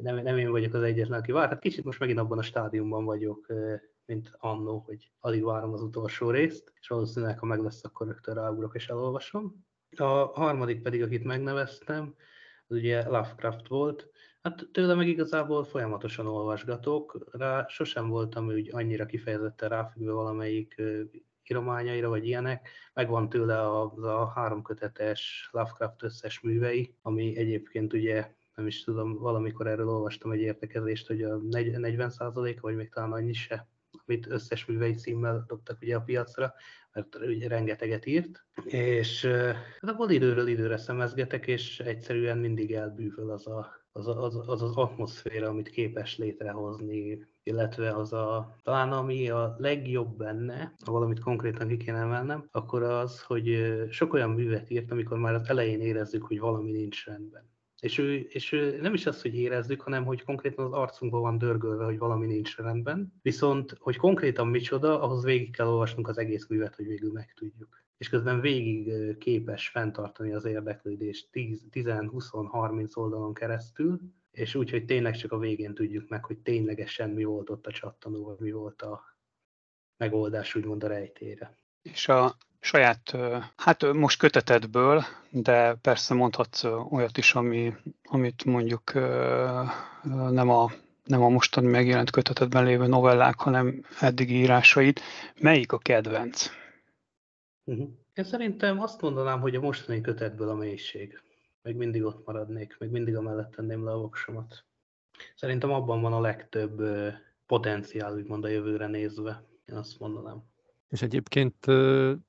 nem, 0.00 0.16
nem 0.22 0.38
én 0.38 0.50
vagyok 0.50 0.74
az 0.74 0.82
egyetlen, 0.82 1.18
aki 1.18 1.32
vár. 1.32 1.48
Hát 1.48 1.58
kicsit 1.58 1.84
most 1.84 1.98
megint 1.98 2.18
abban 2.18 2.38
a 2.38 2.42
stádiumban 2.42 3.04
vagyok, 3.04 3.46
mint 4.06 4.30
annó, 4.38 4.78
hogy 4.86 5.10
alig 5.20 5.44
várom 5.44 5.72
az 5.72 5.82
utolsó 5.82 6.30
részt, 6.30 6.72
és 6.80 6.88
valószínűleg, 6.88 7.38
ha 7.38 7.46
meg 7.46 7.60
lesz, 7.60 7.84
akkor 7.84 8.06
rögtön 8.06 8.34
ráugrok 8.34 8.74
és 8.74 8.88
elolvasom. 8.88 9.66
A 9.96 10.04
harmadik 10.24 10.82
pedig, 10.82 11.02
akit 11.02 11.24
megneveztem, 11.24 12.14
az 12.66 12.76
ugye 12.76 13.08
Lovecraft 13.08 13.68
volt. 13.68 14.10
Hát 14.42 14.68
tőle 14.72 14.94
meg 14.94 15.08
igazából 15.08 15.64
folyamatosan 15.64 16.26
olvasgatok, 16.26 17.28
rá 17.32 17.66
sosem 17.68 18.08
voltam 18.08 18.46
úgy 18.46 18.68
annyira 18.72 19.06
kifejezetten 19.06 19.68
ráfüggve 19.68 20.12
valamelyik 20.12 20.82
írományaira, 21.50 22.08
vagy 22.08 22.26
ilyenek. 22.26 22.68
Megvan 22.94 23.28
tőle 23.28 23.60
a, 23.60 23.92
a 23.96 24.26
három 24.26 24.62
kötetes 24.62 25.48
Lovecraft 25.52 26.02
összes 26.02 26.40
művei, 26.40 26.94
ami 27.02 27.36
egyébként 27.36 27.92
ugye 27.92 28.36
nem 28.58 28.66
is 28.66 28.84
tudom, 28.84 29.18
valamikor 29.18 29.66
erről 29.66 29.88
olvastam 29.88 30.30
egy 30.30 30.40
értekezést, 30.40 31.06
hogy 31.06 31.22
a 31.22 31.38
40% 31.38 32.56
vagy 32.60 32.76
még 32.76 32.88
talán 32.88 33.12
annyi 33.12 33.32
se, 33.32 33.68
amit 34.06 34.26
összes 34.26 34.66
művei 34.66 34.94
címmel 34.94 35.44
dobtak 35.48 35.78
ugye 35.82 35.96
a 35.96 36.00
piacra, 36.00 36.54
mert 36.92 37.16
ugye 37.16 37.48
rengeteget 37.48 38.06
írt, 38.06 38.46
és 38.64 39.24
hát 39.80 39.90
abból 39.90 40.10
időről 40.10 40.48
időre 40.48 40.76
szemezgetek, 40.76 41.46
és 41.46 41.80
egyszerűen 41.80 42.38
mindig 42.38 42.72
elbűvöl 42.72 43.30
az 43.30 43.46
a, 43.46 43.86
az, 43.92 44.06
az, 44.06 44.48
az, 44.48 44.62
az 44.62 44.76
atmoszféra, 44.76 45.48
amit 45.48 45.70
képes 45.70 46.16
létrehozni, 46.16 47.26
illetve 47.42 47.90
az 47.90 48.12
a, 48.12 48.56
talán 48.62 48.92
ami 48.92 49.30
a 49.30 49.54
legjobb 49.58 50.16
benne, 50.16 50.72
ha 50.84 50.92
valamit 50.92 51.20
konkrétan 51.20 51.68
ki 51.68 51.76
kéne 51.76 51.98
emelnem, 51.98 52.48
akkor 52.50 52.82
az, 52.82 53.22
hogy 53.22 53.74
sok 53.90 54.12
olyan 54.12 54.30
művet 54.30 54.70
írt, 54.70 54.90
amikor 54.90 55.18
már 55.18 55.34
az 55.34 55.48
elején 55.48 55.80
érezzük, 55.80 56.22
hogy 56.22 56.38
valami 56.38 56.70
nincs 56.70 57.04
rendben. 57.04 57.56
És 57.80 57.98
ő, 57.98 58.18
és 58.28 58.52
ő 58.52 58.80
nem 58.80 58.94
is 58.94 59.06
az, 59.06 59.22
hogy 59.22 59.34
érezzük, 59.34 59.80
hanem 59.80 60.04
hogy 60.04 60.24
konkrétan 60.24 60.64
az 60.64 60.72
arcunkban 60.72 61.20
van 61.20 61.38
dörgölve, 61.38 61.84
hogy 61.84 61.98
valami 61.98 62.26
nincs 62.26 62.56
rendben. 62.56 63.12
Viszont, 63.22 63.76
hogy 63.78 63.96
konkrétan 63.96 64.48
micsoda, 64.48 65.02
ahhoz 65.02 65.24
végig 65.24 65.56
kell 65.56 65.66
olvasnunk 65.66 66.08
az 66.08 66.18
egész 66.18 66.46
művet, 66.46 66.74
hogy 66.74 66.86
végül 66.86 67.12
megtudjuk. 67.12 67.82
És 67.96 68.08
közben 68.08 68.40
végig 68.40 69.16
képes 69.18 69.68
fenntartani 69.68 70.32
az 70.32 70.44
érdeklődést 70.44 71.30
10, 71.30 71.66
10 71.70 71.86
20, 72.10 72.30
30 72.30 72.96
oldalon 72.96 73.34
keresztül, 73.34 74.00
és 74.30 74.54
úgy, 74.54 74.70
hogy 74.70 74.84
tényleg 74.84 75.16
csak 75.16 75.32
a 75.32 75.38
végén 75.38 75.74
tudjuk 75.74 76.08
meg, 76.08 76.24
hogy 76.24 76.38
ténylegesen 76.38 77.10
mi 77.10 77.24
volt 77.24 77.50
ott 77.50 77.66
a 77.66 77.72
csattanó, 77.72 78.24
vagy 78.24 78.38
mi 78.38 78.50
volt 78.50 78.82
a 78.82 79.16
megoldás, 79.96 80.54
úgymond 80.54 80.84
a 80.84 80.88
rejtére. 80.88 81.56
És 81.82 82.08
a 82.08 82.36
saját, 82.60 83.16
hát 83.56 83.92
most 83.92 84.18
kötetedből, 84.18 85.04
de 85.30 85.74
persze 85.74 86.14
mondhatsz 86.14 86.64
olyat 86.90 87.18
is, 87.18 87.34
ami, 87.34 87.74
amit 88.04 88.44
mondjuk 88.44 88.92
nem 90.30 90.50
a, 90.50 90.70
nem 91.04 91.22
a 91.22 91.28
mostani 91.28 91.66
megjelent 91.66 92.10
kötetedben 92.10 92.64
lévő 92.64 92.86
novellák, 92.86 93.38
hanem 93.38 93.84
eddigi 94.00 94.34
írásaid. 94.34 95.00
Melyik 95.40 95.72
a 95.72 95.78
kedvenc? 95.78 96.50
Uh-huh. 97.64 97.88
Én 98.14 98.24
szerintem 98.24 98.80
azt 98.80 99.00
mondanám, 99.00 99.40
hogy 99.40 99.54
a 99.54 99.60
mostani 99.60 100.00
kötetből 100.00 100.48
a 100.48 100.54
mélység. 100.54 101.20
Még 101.62 101.76
mindig 101.76 102.04
ott 102.04 102.26
maradnék, 102.26 102.76
még 102.78 102.90
mindig 102.90 103.16
a 103.16 103.20
mellett 103.20 103.50
tenném 103.50 103.84
le 103.84 103.92
a 103.92 103.98
voksomat. 103.98 104.64
Szerintem 105.34 105.72
abban 105.72 106.00
van 106.00 106.12
a 106.12 106.20
legtöbb 106.20 106.82
potenciál, 107.46 108.14
úgymond 108.14 108.44
a 108.44 108.48
jövőre 108.48 108.86
nézve. 108.86 109.42
Én 109.66 109.76
azt 109.76 109.98
mondanám. 109.98 110.42
És 110.88 111.02
egyébként 111.02 111.54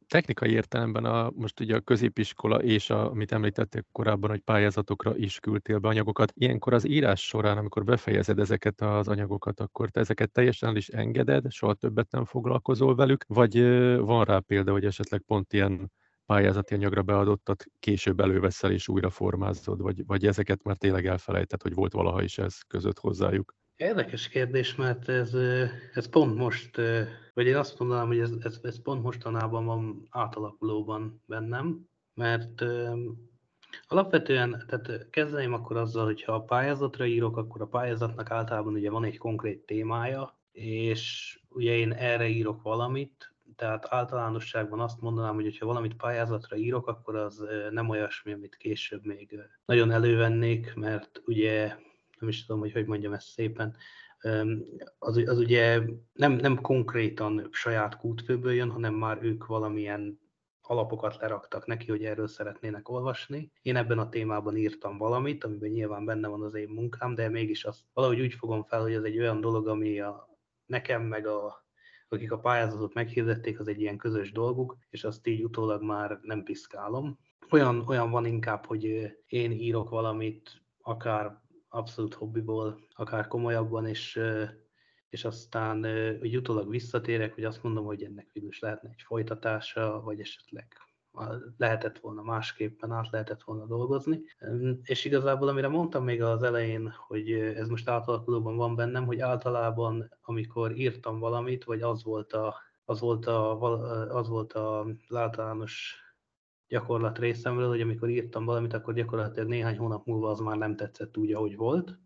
technikai 0.07 0.51
értelemben 0.51 1.05
a, 1.05 1.31
most 1.35 1.59
ugye 1.59 1.75
a 1.75 1.79
középiskola 1.79 2.63
és 2.63 2.89
a, 2.89 3.09
amit 3.09 3.31
említették 3.31 3.85
korábban, 3.91 4.29
hogy 4.29 4.39
pályázatokra 4.39 5.17
is 5.17 5.39
küldtél 5.39 5.79
be 5.79 5.87
anyagokat. 5.87 6.31
Ilyenkor 6.35 6.73
az 6.73 6.87
írás 6.87 7.27
során, 7.27 7.57
amikor 7.57 7.83
befejezed 7.83 8.39
ezeket 8.39 8.81
az 8.81 9.07
anyagokat, 9.07 9.59
akkor 9.59 9.89
te 9.89 9.99
ezeket 9.99 10.31
teljesen 10.31 10.75
is 10.75 10.87
engeded, 10.87 11.51
soha 11.51 11.73
többet 11.73 12.11
nem 12.11 12.25
foglalkozol 12.25 12.95
velük, 12.95 13.25
vagy 13.27 13.61
van 13.97 14.23
rá 14.23 14.39
példa, 14.39 14.71
hogy 14.71 14.85
esetleg 14.85 15.21
pont 15.21 15.53
ilyen 15.53 15.91
pályázati 16.25 16.73
anyagra 16.73 17.03
beadottat 17.03 17.65
később 17.79 18.19
előveszel 18.19 18.71
és 18.71 18.87
újra 18.87 19.09
formázod, 19.09 19.81
vagy, 19.81 20.05
vagy 20.05 20.25
ezeket 20.25 20.63
már 20.63 20.77
tényleg 20.77 21.05
elfelejtett, 21.05 21.61
hogy 21.61 21.73
volt 21.73 21.93
valaha 21.93 22.23
is 22.23 22.37
ez 22.37 22.59
között 22.67 22.99
hozzájuk? 22.99 23.55
Érdekes 23.79 24.27
kérdés, 24.27 24.75
mert 24.75 25.09
ez, 25.09 25.33
ez 25.93 26.09
pont 26.09 26.35
most, 26.35 26.75
vagy 27.33 27.45
én 27.45 27.55
azt 27.55 27.79
mondanám, 27.79 28.07
hogy 28.07 28.19
ez, 28.19 28.31
ez, 28.39 28.59
ez 28.61 28.81
pont 28.81 29.03
mostanában 29.03 29.65
van 29.65 30.07
átalakulóban 30.09 31.23
bennem, 31.25 31.85
mert 32.13 32.63
alapvetően, 33.87 34.63
tehát 34.67 35.09
kezdeném 35.09 35.53
akkor 35.53 35.77
azzal, 35.77 36.05
hogy 36.05 36.23
ha 36.23 36.33
a 36.33 36.43
pályázatra 36.43 37.05
írok, 37.05 37.37
akkor 37.37 37.61
a 37.61 37.67
pályázatnak 37.67 38.31
általában 38.31 38.73
ugye 38.73 38.89
van 38.89 39.03
egy 39.03 39.17
konkrét 39.17 39.65
témája, 39.65 40.39
és 40.51 41.39
ugye 41.49 41.75
én 41.75 41.91
erre 41.91 42.27
írok 42.27 42.61
valamit, 42.61 43.33
tehát 43.55 43.85
általánosságban 43.89 44.79
azt 44.79 45.01
mondanám, 45.01 45.35
hogy 45.35 45.57
ha 45.57 45.65
valamit 45.65 45.95
pályázatra 45.95 46.55
írok, 46.55 46.87
akkor 46.87 47.15
az 47.15 47.45
nem 47.71 47.89
olyasmi, 47.89 48.33
amit 48.33 48.55
később 48.55 49.05
még 49.05 49.39
nagyon 49.65 49.91
elővennék, 49.91 50.73
mert 50.75 51.21
ugye 51.25 51.75
nem 52.19 52.29
is 52.29 52.45
tudom, 52.45 52.61
hogy 52.61 52.71
hogy 52.71 52.85
mondjam 52.85 53.13
ezt 53.13 53.27
szépen, 53.27 53.75
az, 54.99 55.17
az 55.17 55.37
ugye 55.37 55.81
nem, 56.13 56.31
nem 56.31 56.61
konkrétan 56.61 57.47
saját 57.51 57.97
kútfőből 57.97 58.53
jön, 58.53 58.69
hanem 58.69 58.93
már 58.93 59.23
ők 59.23 59.45
valamilyen 59.45 60.19
alapokat 60.61 61.15
leraktak 61.15 61.65
neki, 61.65 61.89
hogy 61.89 62.03
erről 62.03 62.27
szeretnének 62.27 62.89
olvasni. 62.89 63.51
Én 63.61 63.75
ebben 63.75 63.99
a 63.99 64.09
témában 64.09 64.57
írtam 64.57 64.97
valamit, 64.97 65.43
amiben 65.43 65.69
nyilván 65.69 66.05
benne 66.05 66.27
van 66.27 66.41
az 66.41 66.53
én 66.53 66.69
munkám, 66.69 67.15
de 67.15 67.29
mégis 67.29 67.63
azt 67.65 67.83
valahogy 67.93 68.19
úgy 68.19 68.33
fogom 68.33 68.63
fel, 68.63 68.81
hogy 68.81 68.93
ez 68.93 69.03
egy 69.03 69.19
olyan 69.19 69.41
dolog, 69.41 69.67
ami 69.67 69.99
a, 69.99 70.29
nekem 70.65 71.03
meg 71.03 71.27
a, 71.27 71.65
akik 72.09 72.31
a 72.31 72.39
pályázatot 72.39 72.93
meghirdették, 72.93 73.59
az 73.59 73.67
egy 73.67 73.81
ilyen 73.81 73.97
közös 73.97 74.31
dolguk, 74.31 74.77
és 74.89 75.03
azt 75.03 75.27
így 75.27 75.43
utólag 75.43 75.81
már 75.81 76.19
nem 76.21 76.43
piszkálom. 76.43 77.19
Olyan, 77.49 77.83
olyan 77.87 78.11
van 78.11 78.25
inkább, 78.25 78.65
hogy 78.65 79.15
én 79.27 79.51
írok 79.51 79.89
valamit, 79.89 80.61
akár 80.81 81.41
abszolút 81.69 82.13
hobbiból, 82.13 82.79
akár 82.95 83.27
komolyabban, 83.27 83.85
és, 83.85 84.19
és 85.09 85.25
aztán 85.25 85.83
hogy 86.19 86.37
utólag 86.37 86.69
visszatérek, 86.69 87.33
hogy 87.33 87.43
azt 87.43 87.63
mondom, 87.63 87.85
hogy 87.85 88.03
ennek 88.03 88.29
végül 88.33 88.49
is 88.49 88.59
lehetne 88.59 88.89
egy 88.89 89.01
folytatása, 89.01 90.01
vagy 90.01 90.19
esetleg 90.19 90.67
lehetett 91.57 91.99
volna 91.99 92.21
másképpen, 92.21 92.91
át 92.91 93.09
lehetett 93.09 93.43
volna 93.43 93.65
dolgozni. 93.65 94.21
És 94.83 95.05
igazából, 95.05 95.47
amire 95.47 95.67
mondtam 95.67 96.03
még 96.03 96.21
az 96.21 96.43
elején, 96.43 96.93
hogy 97.07 97.31
ez 97.31 97.67
most 97.67 97.89
átalakulóban 97.89 98.55
van 98.55 98.75
bennem, 98.75 99.05
hogy 99.05 99.19
általában, 99.19 100.11
amikor 100.21 100.77
írtam 100.77 101.19
valamit, 101.19 101.63
vagy 101.63 101.81
az 101.81 102.03
volt 102.03 102.33
a, 102.33 102.55
az 102.85 102.99
volt, 102.99 103.25
a, 103.25 103.61
az 104.15 104.27
volt 104.27 104.53
az 104.53 105.15
általános 105.15 105.95
gyakorlat 106.69 107.17
részemről, 107.19 107.67
hogy 107.67 107.81
amikor 107.81 108.09
írtam 108.09 108.45
valamit, 108.45 108.73
akkor 108.73 108.93
gyakorlatilag 108.93 109.47
néhány 109.47 109.77
hónap 109.77 110.05
múlva 110.05 110.29
az 110.29 110.39
már 110.39 110.57
nem 110.57 110.75
tetszett 110.75 111.17
úgy, 111.17 111.33
ahogy 111.33 111.55
volt. 111.55 111.99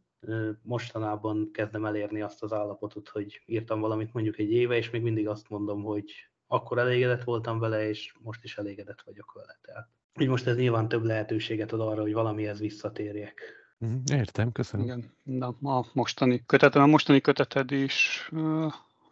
Mostanában 0.61 1.49
kezdem 1.51 1.85
elérni 1.85 2.21
azt 2.21 2.43
az 2.43 2.53
állapotot, 2.53 3.09
hogy 3.09 3.41
írtam 3.45 3.79
valamit 3.79 4.13
mondjuk 4.13 4.37
egy 4.37 4.51
éve, 4.51 4.77
és 4.77 4.89
még 4.89 5.01
mindig 5.01 5.27
azt 5.27 5.49
mondom, 5.49 5.83
hogy 5.83 6.11
akkor 6.47 6.77
elégedett 6.77 7.23
voltam 7.23 7.59
vele, 7.59 7.87
és 7.89 8.15
most 8.19 8.43
is 8.43 8.57
elégedett 8.57 9.01
vagyok 9.05 9.33
vele. 9.33 9.59
Tehát, 9.61 9.89
így 10.19 10.27
most 10.27 10.47
ez 10.47 10.55
nyilván 10.55 10.87
több 10.87 11.03
lehetőséget 11.03 11.71
ad 11.71 11.79
arra, 11.79 12.01
hogy 12.01 12.13
valamihez 12.13 12.59
visszatérjek. 12.59 13.41
Mhm, 13.77 13.95
értem, 14.11 14.51
köszönöm. 14.51 14.85
Igen, 14.85 15.13
de 15.23 15.45
a 15.45 15.85
mostani 15.93 16.43
kötetem, 16.45 16.81
a 16.81 16.87
mostani 16.87 17.21
köteted 17.21 17.71
is 17.71 18.29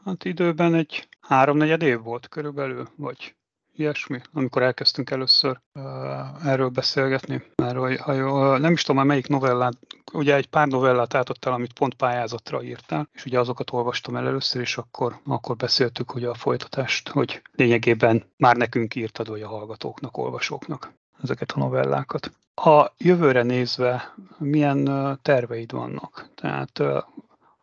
hát 0.04 0.26
időben 0.26 0.74
egy 0.74 1.08
háromnegyed 1.20 1.82
év 1.82 2.02
volt 2.02 2.28
körülbelül, 2.28 2.88
vagy 2.96 3.36
ilyesmi, 3.76 4.22
amikor 4.34 4.62
elkezdtünk 4.62 5.10
először 5.10 5.60
uh, 5.74 6.48
erről 6.48 6.70
beszélgetni. 6.70 7.44
Mert 7.56 8.02
ha 8.02 8.14
jó, 8.14 8.56
nem 8.56 8.72
is 8.72 8.82
tudom 8.82 8.98
már 8.98 9.06
melyik 9.06 9.28
novellát, 9.28 9.78
ugye 10.14 10.36
egy 10.36 10.48
pár 10.48 10.68
novellát 10.68 11.14
átadtál, 11.14 11.54
amit 11.54 11.74
pont 11.74 11.94
pályázatra 11.94 12.64
írtál, 12.64 13.10
és 13.14 13.26
ugye 13.26 13.40
azokat 13.40 13.72
olvastam 13.72 14.16
el 14.16 14.28
először, 14.28 14.62
és 14.62 14.78
akkor, 14.78 15.20
akkor 15.26 15.56
beszéltük 15.56 16.12
hogy 16.12 16.24
a 16.24 16.34
folytatást, 16.34 17.10
hogy 17.10 17.42
lényegében 17.56 18.24
már 18.38 18.56
nekünk 18.56 18.96
írtad, 18.96 19.28
vagy 19.28 19.42
a 19.42 19.48
hallgatóknak, 19.48 20.18
olvasóknak 20.18 20.94
ezeket 21.24 21.52
a 21.52 21.60
novellákat. 21.60 22.32
A 22.56 22.92
jövőre 22.98 23.44
nézve 23.44 24.14
milyen 24.38 24.90
terveid 25.22 25.72
vannak? 25.72 26.30
Tehát 26.36 26.82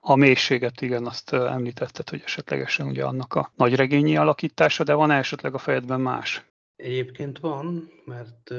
a 0.09 0.17
mélységet, 0.17 0.81
igen, 0.81 1.07
azt 1.07 1.33
említetted, 1.33 2.09
hogy 2.09 2.23
esetlegesen 2.25 2.87
ugye 2.87 3.05
annak 3.05 3.35
a 3.35 3.53
nagy 3.57 3.75
regényi 3.75 4.17
alakítása, 4.17 4.85
de 4.85 4.95
van 4.95 5.11
esetleg 5.11 5.55
a 5.55 5.59
fejedben 5.59 6.01
más? 6.01 6.45
Egyébként 6.77 7.39
van, 7.39 7.91
mert 8.05 8.55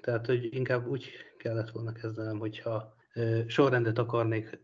tehát, 0.00 0.26
hogy 0.26 0.54
inkább 0.54 0.86
úgy 0.86 1.10
kellett 1.38 1.70
volna 1.70 1.92
kezdenem, 1.92 2.38
hogyha 2.38 2.94
sorrendet 3.46 3.98
akarnék 3.98 4.58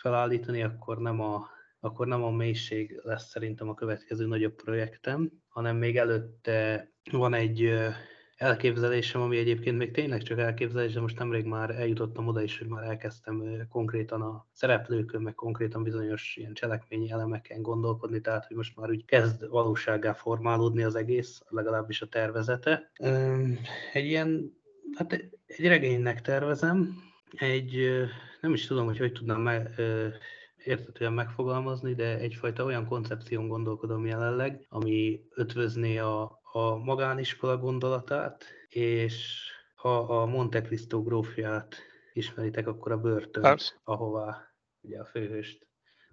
felállítani, 0.00 0.62
akkor 0.62 0.98
nem 0.98 1.20
a, 1.20 1.48
akkor 1.80 2.06
nem 2.06 2.22
a 2.22 2.30
mélység 2.30 3.00
lesz 3.02 3.28
szerintem 3.28 3.68
a 3.68 3.74
következő 3.74 4.26
nagyobb 4.26 4.54
projektem, 4.54 5.30
hanem 5.48 5.76
még 5.76 5.96
előtte 5.96 6.88
van 7.10 7.34
egy 7.34 7.78
elképzelésem, 8.36 9.20
ami 9.20 9.36
egyébként 9.36 9.78
még 9.78 9.90
tényleg 9.90 10.22
csak 10.22 10.38
elképzelés, 10.38 10.92
de 10.92 11.00
most 11.00 11.18
nemrég 11.18 11.44
már 11.44 11.70
eljutottam 11.70 12.26
oda 12.26 12.42
is, 12.42 12.58
hogy 12.58 12.66
már 12.66 12.84
elkezdtem 12.84 13.66
konkrétan 13.68 14.22
a 14.22 14.46
szereplőkön, 14.52 15.22
meg 15.22 15.34
konkrétan 15.34 15.82
bizonyos 15.82 16.36
ilyen 16.36 16.54
cselekményi 16.54 17.10
elemeken 17.10 17.62
gondolkodni, 17.62 18.20
tehát 18.20 18.46
hogy 18.46 18.56
most 18.56 18.76
már 18.76 18.90
úgy 18.90 19.04
kezd 19.04 19.48
valósággá 19.48 20.12
formálódni 20.12 20.82
az 20.82 20.94
egész, 20.94 21.42
legalábbis 21.48 22.02
a 22.02 22.08
tervezete. 22.08 22.90
Egy 23.92 24.04
ilyen, 24.04 24.56
hát 24.94 25.12
egy 25.46 25.66
regénynek 25.66 26.20
tervezem, 26.20 26.96
egy, 27.30 27.88
nem 28.40 28.52
is 28.52 28.66
tudom, 28.66 28.86
hogy 28.86 28.98
hogy 28.98 29.12
tudnám 29.12 29.40
meg, 29.40 29.80
értetően 30.64 31.12
megfogalmazni, 31.12 31.94
de 31.94 32.18
egyfajta 32.18 32.64
olyan 32.64 32.86
koncepción 32.86 33.48
gondolkodom 33.48 34.06
jelenleg, 34.06 34.66
ami 34.68 35.20
ötvözné 35.34 35.98
a, 35.98 36.41
a 36.52 36.76
magániskola 36.76 37.56
gondolatát, 37.56 38.44
és 38.68 39.46
ha 39.74 39.98
a 39.98 40.26
Monte 40.26 40.60
Cristo 40.60 41.02
grófját 41.02 41.76
ismeritek, 42.12 42.66
akkor 42.66 42.92
a 42.92 42.98
börtön, 42.98 43.42
Persze. 43.42 43.80
ahová 43.84 44.54
ugye 44.80 45.00
a 45.00 45.04
főhőst 45.04 45.66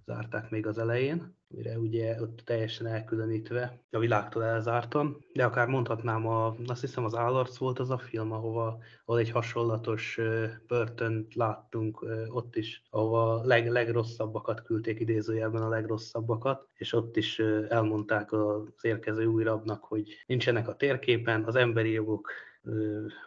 zárták 0.05 0.49
még 0.49 0.67
az 0.67 0.77
elején, 0.77 1.38
mire 1.55 1.77
ugye 1.77 2.21
ott 2.21 2.41
teljesen 2.45 2.87
elkülönítve, 2.87 3.79
a 3.91 3.99
világtól 3.99 4.43
elzártan, 4.43 5.25
de 5.33 5.45
akár 5.45 5.67
mondhatnám, 5.67 6.27
a, 6.27 6.55
azt 6.65 6.81
hiszem 6.81 7.03
az 7.03 7.15
Állarc 7.15 7.57
volt 7.57 7.79
az 7.79 7.89
a 7.89 7.97
film, 7.97 8.31
ahova, 8.31 8.79
ahol 9.05 9.19
egy 9.19 9.29
hasonlatos 9.29 10.19
börtönt 10.67 11.35
láttunk 11.35 12.05
ott 12.27 12.55
is, 12.55 12.83
ahova 12.89 13.45
leg, 13.45 13.67
legrosszabbakat 13.67 14.61
küldték 14.61 14.99
idézőjelben 14.99 15.61
a 15.61 15.69
legrosszabbakat, 15.69 16.67
és 16.73 16.93
ott 16.93 17.17
is 17.17 17.39
elmondták 17.69 18.31
az 18.31 18.67
érkező 18.81 19.25
új 19.25 19.43
hogy 19.79 20.23
nincsenek 20.25 20.67
a 20.67 20.75
térképen, 20.75 21.43
az 21.43 21.55
emberi 21.55 21.91
jogok 21.91 22.29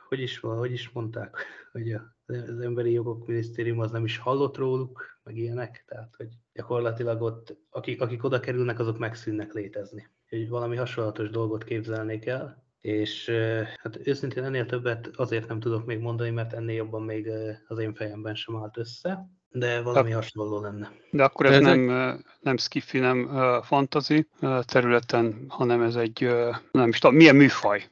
hogy 0.08 0.20
is, 0.20 0.38
hogy 0.38 0.72
is 0.72 0.90
mondták, 0.90 1.36
hogy 1.72 1.92
az 2.26 2.60
Emberi 2.60 2.92
Jogok 2.92 3.26
Minisztérium 3.26 3.80
az 3.80 3.90
nem 3.90 4.04
is 4.04 4.18
hallott 4.18 4.56
róluk, 4.56 5.20
meg 5.22 5.36
ilyenek, 5.36 5.84
tehát 5.86 6.14
hogy 6.16 6.28
gyakorlatilag 6.54 7.22
ott, 7.22 7.56
akik, 7.70 8.00
akik 8.00 8.24
oda 8.24 8.40
kerülnek, 8.40 8.78
azok 8.78 8.98
megszűnnek 8.98 9.52
létezni. 9.52 10.08
Hogy 10.28 10.48
valami 10.48 10.76
hasonlatos 10.76 11.30
dolgot 11.30 11.64
képzelnék 11.64 12.26
el, 12.26 12.64
és 12.80 13.30
hát 13.78 14.06
őszintén 14.06 14.44
ennél 14.44 14.66
többet 14.66 15.10
azért 15.16 15.48
nem 15.48 15.60
tudok 15.60 15.86
még 15.86 15.98
mondani, 15.98 16.30
mert 16.30 16.52
ennél 16.52 16.74
jobban 16.74 17.02
még 17.02 17.30
az 17.68 17.78
én 17.78 17.94
fejemben 17.94 18.34
sem 18.34 18.56
állt 18.56 18.76
össze, 18.76 19.28
de 19.50 19.80
valami 19.80 20.08
de, 20.08 20.14
hasonló 20.14 20.60
lenne. 20.60 20.92
De 21.10 21.24
akkor 21.24 21.46
ez, 21.46 21.52
ez 21.52 21.60
nem, 21.60 21.80
nem 22.40 22.56
skifi, 22.56 22.98
nem 22.98 23.30
fantasy 23.62 24.28
területen, 24.64 25.44
hanem 25.48 25.82
ez 25.82 25.96
egy, 25.96 26.28
nem 26.70 26.88
is 26.88 26.98
tudom, 26.98 27.16
milyen 27.16 27.36
műfaj? 27.36 27.84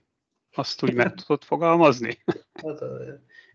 Azt 0.54 0.82
úgy 0.82 0.94
meg 0.94 1.14
tudod 1.26 1.42
fogalmazni? 1.42 2.18
Hát, 2.52 2.80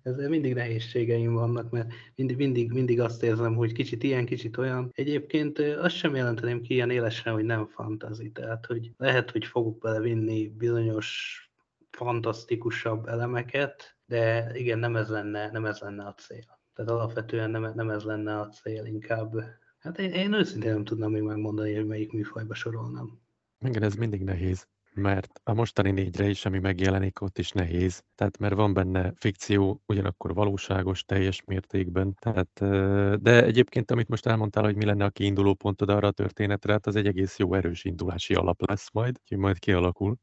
ez 0.06 0.16
mindig 0.16 0.54
nehézségeim 0.54 1.34
vannak, 1.34 1.70
mert 1.70 1.94
mindig, 2.16 2.38
mindig, 2.38 2.72
mindig 2.72 3.00
azt 3.00 3.24
érzem, 3.24 3.56
hogy 3.56 3.72
kicsit 3.72 4.04
ilyen, 4.04 4.26
kicsit 4.26 4.58
olyan. 4.58 4.92
Egyébként 4.94 5.60
azt 5.60 5.96
sem 5.96 6.16
jelenteném 6.16 6.62
ki 6.62 6.74
ilyen 6.74 6.90
élesen, 6.90 7.34
hogy 7.34 7.44
nem 7.44 7.68
fantazi, 7.68 8.32
tehát 8.32 8.66
hogy 8.66 8.92
lehet, 8.98 9.32
hogy 9.32 9.46
fogok 9.46 9.80
belevinni 9.80 10.50
bizonyos 10.50 11.40
fantasztikusabb 11.92 13.08
elemeket, 13.08 13.98
de 14.06 14.52
igen, 14.54 14.80
nem 14.80 14.96
ez 14.96 15.10
lenne, 15.10 15.52
nem 15.52 15.66
ez 15.66 15.80
lenne 15.80 16.06
a 16.06 16.14
cél. 16.14 16.60
Tehát 16.74 16.92
alapvetően 16.92 17.52
nem, 17.52 17.72
nem 17.76 17.90
ez 17.90 18.04
lenne 18.04 18.40
a 18.40 18.48
cél, 18.48 18.86
inkább 18.86 19.44
Hát 19.80 20.00
én, 20.00 20.12
én 20.12 20.34
őszintén 20.34 20.72
nem 20.72 20.84
tudnám 20.84 21.12
még 21.12 21.22
megmondani, 21.22 21.76
hogy 21.76 21.86
melyik 21.86 22.12
műfajba 22.12 22.54
sorolnám. 22.54 23.20
Igen, 23.66 23.84
ez 23.84 23.96
mindig 23.96 24.24
nehéz 24.24 24.68
mert 24.96 25.42
a 25.44 25.54
mostani 25.54 25.92
négyre 25.92 26.30
is, 26.30 26.46
ami 26.46 26.60
megjelenik, 26.60 27.22
ott 27.22 27.38
is 27.38 27.52
nehéz. 27.52 28.04
Tehát 28.16 28.38
mert 28.38 28.56
van 28.56 28.74
benne 28.74 29.14
fikció, 29.16 29.82
ugyanakkor 29.86 30.34
valóságos 30.34 31.04
teljes 31.04 31.44
mértékben. 31.46 32.16
Tehát, 32.20 32.50
de 33.22 33.44
egyébként, 33.44 33.92
amit 33.92 34.08
most 34.08 34.26
elmondtál, 34.26 34.64
hogy 34.64 34.76
mi 34.76 34.86
lenne 34.86 35.06
a 35.06 35.10
kiinduló 35.10 35.54
pontod 35.54 35.90
arra 35.90 36.08
a 36.08 36.12
történetre, 36.12 36.72
hát 36.72 36.88
az 36.88 36.96
egy 36.96 37.08
egész 37.08 37.38
jó 37.38 37.54
erős 37.54 37.84
indulási 37.84 38.34
alap 38.34 38.68
lesz 38.68 38.92
majd, 38.92 39.20
hogy 39.28 39.38
majd 39.38 39.60
kialakul. 39.60 40.16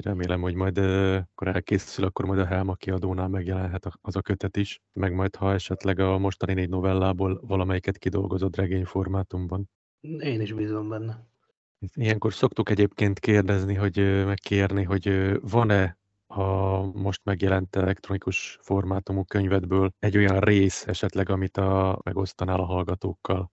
remélem, 0.00 0.40
hogy 0.40 0.54
majd 0.54 0.78
akkor 0.78 1.48
elkészül, 1.48 2.04
akkor 2.04 2.24
majd 2.24 2.38
a 2.40 2.46
Helma 2.46 2.74
kiadónál 2.74 3.28
megjelenhet 3.28 3.88
az 4.00 4.16
a 4.16 4.22
kötet 4.22 4.56
is, 4.56 4.80
meg 4.92 5.14
majd 5.14 5.36
ha 5.36 5.52
esetleg 5.52 5.98
a 5.98 6.18
mostani 6.18 6.52
négy 6.52 6.68
novellából 6.68 7.40
valamelyiket 7.46 7.98
kidolgozott 7.98 8.56
regényformátumban. 8.56 9.70
Én 10.00 10.40
is 10.40 10.52
bízom 10.52 10.88
benne. 10.88 11.26
Ilyenkor 11.94 12.34
szoktuk 12.34 12.70
egyébként 12.70 13.18
kérdezni, 13.18 13.74
hogy 13.74 14.24
megkérni, 14.24 14.82
hogy 14.82 15.32
van-e 15.40 15.98
a 16.26 16.80
most 16.82 17.24
megjelent 17.24 17.76
elektronikus 17.76 18.58
formátumú 18.60 19.24
könyvedből 19.24 19.92
egy 19.98 20.16
olyan 20.16 20.40
rész 20.40 20.86
esetleg, 20.86 21.28
amit 21.28 21.56
a, 21.56 22.00
megosztanál 22.04 22.60
a 22.60 22.64
hallgatókkal? 22.64 23.52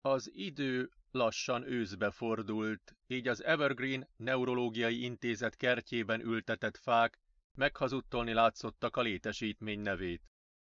Az 0.00 0.30
idő 0.34 0.90
lassan 1.10 1.72
őszbe 1.72 2.10
fordult, 2.10 2.96
így 3.06 3.28
az 3.28 3.44
Evergreen 3.44 4.08
Neurológiai 4.16 5.02
Intézet 5.04 5.56
kertjében 5.56 6.20
ültetett 6.20 6.76
fák 6.76 7.18
meghazudtolni 7.54 8.32
látszottak 8.32 8.96
a 8.96 9.00
létesítmény 9.00 9.80
nevét. 9.80 10.22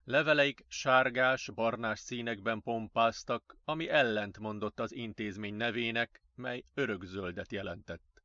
Leveleik 0.04 0.64
sárgás, 0.68 1.50
barnás 1.54 1.98
színekben 1.98 2.62
pompáztak, 2.62 3.56
ami 3.64 3.88
ellent 3.88 4.38
mondott 4.38 4.80
az 4.80 4.94
intézmény 4.94 5.54
nevének, 5.54 6.25
mely 6.36 6.64
örökzöldet 6.74 7.52
jelentett. 7.52 8.22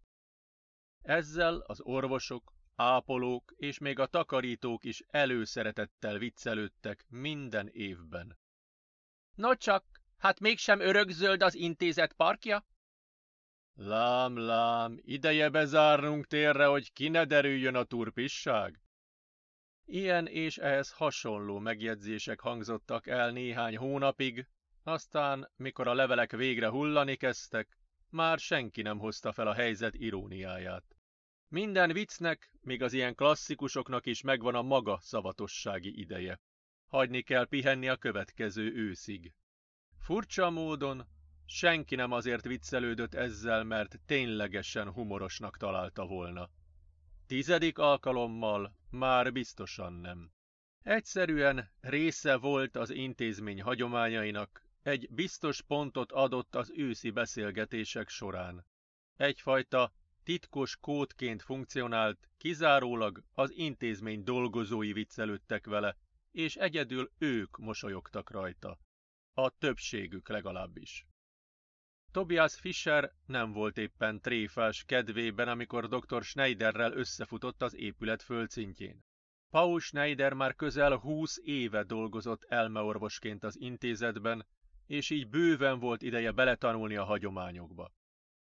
Ezzel 1.02 1.60
az 1.60 1.82
orvosok, 1.82 2.54
ápolók 2.76 3.54
és 3.56 3.78
még 3.78 4.00
a 4.00 4.08
takarítók 4.08 4.84
is 4.84 5.04
előszeretettel 5.08 6.18
viccelődtek 6.18 7.06
minden 7.10 7.68
évben. 7.68 8.38
No 9.36 9.56
csak, 9.56 9.86
hát 10.18 10.40
mégsem 10.40 10.80
örökzöld 10.80 11.42
az 11.42 11.56
intézet 11.56 12.14
parkja? 12.14 12.66
Lám, 13.74 14.38
lám, 14.38 14.98
ideje 15.02 15.50
bezárnunk 15.50 16.26
térre, 16.26 16.66
hogy 16.66 16.94
ki 16.94 17.08
ne 17.08 17.26
derüljön 17.26 17.76
a 17.76 17.84
turpisság. 17.84 18.82
Ilyen 19.86 20.28
és 20.28 20.58
ehhez 20.58 20.92
hasonló 20.92 21.60
megjegyzések 21.60 22.40
hangzottak 22.40 23.08
el 23.08 23.32
néhány 23.32 23.78
hónapig, 23.78 24.48
aztán, 24.84 25.52
mikor 25.56 25.88
a 25.88 25.94
levelek 25.94 26.32
végre 26.32 26.70
hullani 26.70 27.16
kezdtek, 27.16 27.78
már 28.12 28.40
senki 28.40 28.82
nem 28.82 29.00
hozta 29.00 29.32
fel 29.32 29.48
a 29.48 29.54
helyzet 29.54 29.96
iróniáját. 29.96 30.96
Minden 31.48 31.94
viccnek, 31.94 32.52
még 32.62 32.82
az 32.82 32.94
ilyen 32.94 33.16
klasszikusoknak 33.16 34.06
is 34.06 34.22
megvan 34.22 34.56
a 34.56 34.62
maga 34.62 35.00
szavatossági 35.02 36.00
ideje. 36.00 36.40
Hagyni 36.86 37.22
kell 37.22 37.48
pihenni 37.48 37.88
a 37.88 37.98
következő 37.98 38.74
őszig. 38.76 39.34
Furcsa 39.98 40.50
módon 40.50 41.08
senki 41.46 41.96
nem 41.96 42.12
azért 42.12 42.46
viccelődött 42.46 43.14
ezzel, 43.14 43.64
mert 43.64 44.00
ténylegesen 44.06 44.92
humorosnak 44.92 45.58
találta 45.58 46.06
volna. 46.06 46.50
Tizedik 47.28 47.78
alkalommal 47.78 48.76
már 48.90 49.32
biztosan 49.32 49.94
nem. 49.94 50.32
Egyszerűen 50.84 51.72
része 51.82 52.36
volt 52.38 52.76
az 52.76 52.90
intézmény 52.90 53.62
hagyományainak, 53.62 54.66
egy 54.84 55.08
biztos 55.10 55.62
pontot 55.62 56.12
adott 56.12 56.56
az 56.56 56.72
őszi 56.76 57.10
beszélgetések 57.10 58.10
során. 58.10 58.66
Egyfajta 59.16 59.94
titkos 60.24 60.78
kódként 60.78 61.42
funkcionált, 61.42 62.30
kizárólag 62.38 63.24
az 63.34 63.52
intézmény 63.52 64.24
dolgozói 64.24 64.94
viccelődtek 64.94 65.66
vele, 65.66 65.98
és 66.32 66.56
egyedül 66.56 67.12
ők 67.18 67.58
mosolyogtak 67.58 68.30
rajta. 68.30 68.80
A 69.34 69.50
többségük 69.50 70.30
legalábbis. 70.30 71.06
Tobias 72.12 72.60
Fischer 72.60 73.12
nem 73.26 73.52
volt 73.52 73.78
éppen 73.78 74.22
tréfás 74.22 74.84
kedvében, 74.84 75.48
amikor 75.48 75.88
dr. 75.88 76.24
Schneiderrel 76.24 76.94
összefutott 76.94 77.62
az 77.62 77.76
épület 77.76 78.22
földszintjén. 78.22 79.04
Paul 79.50 79.80
Schneider 79.80 80.34
már 80.34 80.56
közel 80.56 80.96
húsz 80.96 81.40
éve 81.44 81.84
dolgozott 81.84 82.44
elmeorvosként 82.44 83.44
az 83.44 83.60
intézetben, 83.60 84.46
és 84.92 85.10
így 85.10 85.30
bőven 85.30 85.80
volt 85.80 86.02
ideje 86.02 86.32
beletanulni 86.32 86.96
a 86.96 87.04
hagyományokba. 87.04 87.92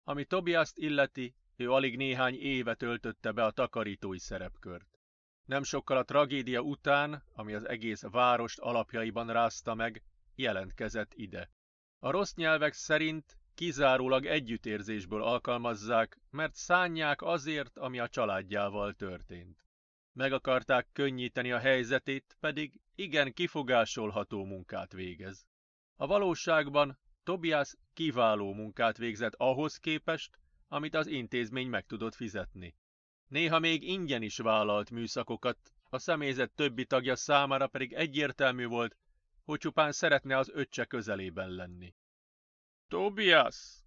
Ami 0.04 0.26
Tobiast 0.26 0.78
illeti, 0.78 1.36
ő 1.56 1.72
alig 1.72 1.98
néhány 1.98 2.36
éve 2.36 2.76
töltötte 2.76 3.32
be 3.32 3.44
a 3.44 3.52
takarítói 3.52 4.20
szerepkört. 4.20 5.00
Nem 5.46 5.64
sokkal 5.64 5.98
a 5.98 6.04
tragédia 6.04 6.62
után, 6.62 7.24
ami 7.34 7.54
az 7.54 7.68
egész 7.68 8.02
várost 8.02 8.60
alapjaiban 8.60 9.32
rázta 9.32 9.74
meg, 9.74 10.04
jelentkezett 10.36 11.14
ide. 11.14 11.52
A 12.00 12.12
rossz 12.12 12.34
nyelvek 12.34 12.74
szerint 12.74 13.38
kizárólag 13.56 14.26
együttérzésből 14.26 15.24
alkalmazzák, 15.24 16.20
mert 16.30 16.56
szánják 16.56 17.22
azért, 17.22 17.78
ami 17.78 18.00
a 18.00 18.10
családjával 18.10 18.94
történt. 18.94 19.66
Meg 20.14 20.34
akarták 20.34 20.88
könnyíteni 20.94 21.52
a 21.52 21.60
helyzetét, 21.60 22.38
pedig 22.40 22.74
igen 22.96 23.34
kifogásolható 23.34 24.46
munkát 24.46 24.94
végez. 24.94 25.49
A 26.02 26.08
valóságban 26.08 27.00
Tobias 27.24 27.76
kiváló 27.94 28.54
munkát 28.54 28.98
végzett 28.98 29.34
ahhoz 29.38 29.78
képest, 29.78 30.40
amit 30.68 30.96
az 30.96 31.08
intézmény 31.08 31.68
meg 31.70 31.86
tudott 31.86 32.16
fizetni. 32.16 32.76
Néha 33.28 33.60
még 33.60 33.84
ingyen 33.84 34.22
is 34.22 34.38
vállalt 34.38 34.90
műszakokat, 34.90 35.58
a 35.90 35.98
személyzet 35.98 36.52
többi 36.52 36.86
tagja 36.86 37.16
számára 37.16 37.68
pedig 37.68 37.94
egyértelmű 37.94 38.66
volt, 38.66 38.98
hogy 39.44 39.60
csupán 39.60 39.92
szeretne 39.92 40.38
az 40.38 40.50
öccse 40.54 40.86
közelében 40.86 41.50
lenni. 41.50 41.96
Tobias! 42.88 43.84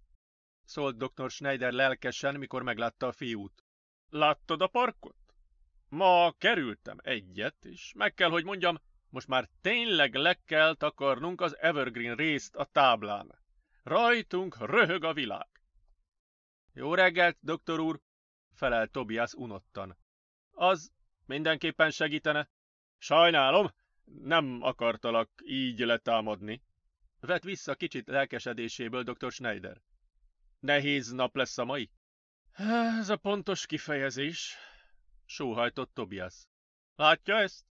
szólt 0.63 0.97
dr. 0.97 1.29
Schneider 1.29 1.71
lelkesen, 1.71 2.35
mikor 2.35 2.63
meglátta 2.63 3.07
a 3.07 3.11
fiút. 3.11 3.63
Láttad 4.09 4.61
a 4.61 4.67
parkot? 4.67 5.17
Ma 5.89 6.31
kerültem 6.37 6.97
egyet, 7.01 7.65
és 7.65 7.93
meg 7.95 8.13
kell, 8.13 8.29
hogy 8.29 8.43
mondjam, 8.43 8.79
most 9.13 9.27
már 9.27 9.49
tényleg 9.61 10.13
le 10.13 10.33
kell 10.45 10.75
takarnunk 10.75 11.41
az 11.41 11.57
Evergreen 11.57 12.15
részt 12.15 12.55
a 12.55 12.65
táblán. 12.65 13.39
Rajtunk 13.83 14.57
röhög 14.59 15.03
a 15.03 15.13
világ. 15.13 15.47
Jó 16.73 16.93
reggelt, 16.93 17.37
doktor 17.39 17.79
úr, 17.79 17.99
felelt 18.53 18.91
Tobias 18.91 19.33
unottan. 19.33 19.97
Az 20.51 20.91
mindenképpen 21.25 21.91
segítene. 21.91 22.49
Sajnálom, 22.97 23.73
nem 24.03 24.61
akartalak 24.61 25.29
így 25.43 25.79
letámadni. 25.79 26.63
Vett 27.19 27.43
vissza 27.43 27.75
kicsit 27.75 28.07
lelkesedéséből 28.07 29.03
dr. 29.03 29.31
Schneider. 29.31 29.81
Nehéz 30.59 31.11
nap 31.11 31.35
lesz 31.35 31.57
a 31.57 31.65
mai? 31.65 31.91
Ez 32.97 33.09
a 33.09 33.17
pontos 33.17 33.65
kifejezés, 33.65 34.55
sóhajtott 35.25 35.93
Tobias. 35.93 36.47
Látja 36.95 37.35
ezt? 37.35 37.72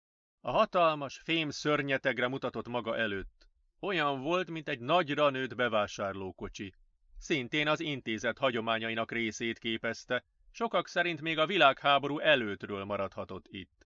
A 0.46 0.52
hatalmas 0.52 1.18
fém 1.18 1.50
szörnyetegre 1.50 2.28
mutatott 2.28 2.68
maga 2.68 2.98
előtt. 2.98 3.48
Olyan 3.80 4.22
volt, 4.22 4.50
mint 4.50 4.70
egy 4.70 4.80
nagyra 4.80 5.30
nőtt 5.30 5.56
bevásárlókocsi. 5.56 6.74
Szintén 7.18 7.68
az 7.68 7.80
intézet 7.80 8.38
hagyományainak 8.38 9.12
részét 9.12 9.60
képezte, 9.60 10.24
sokak 10.52 10.88
szerint 10.88 11.22
még 11.22 11.38
a 11.38 11.46
világháború 11.46 12.20
előttről 12.20 12.84
maradhatott 12.84 13.46
itt. 13.48 13.88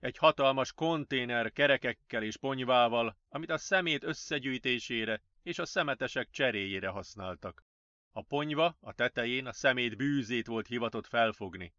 Egy 0.00 0.16
hatalmas 0.16 0.72
konténer 0.72 1.52
kerekekkel 1.52 2.22
és 2.22 2.36
ponyvával, 2.36 3.16
amit 3.28 3.50
a 3.50 3.58
szemét 3.58 4.04
összegyűjtésére 4.04 5.22
és 5.42 5.58
a 5.58 5.66
szemetesek 5.66 6.30
cseréjére 6.30 6.88
használtak. 6.88 7.64
A 8.12 8.22
ponyva 8.22 8.76
a 8.80 8.92
tetején 8.92 9.46
a 9.46 9.52
szemét 9.52 9.96
bűzét 9.96 10.46
volt 10.46 10.66
hivatott 10.66 11.06
felfogni. 11.06 11.74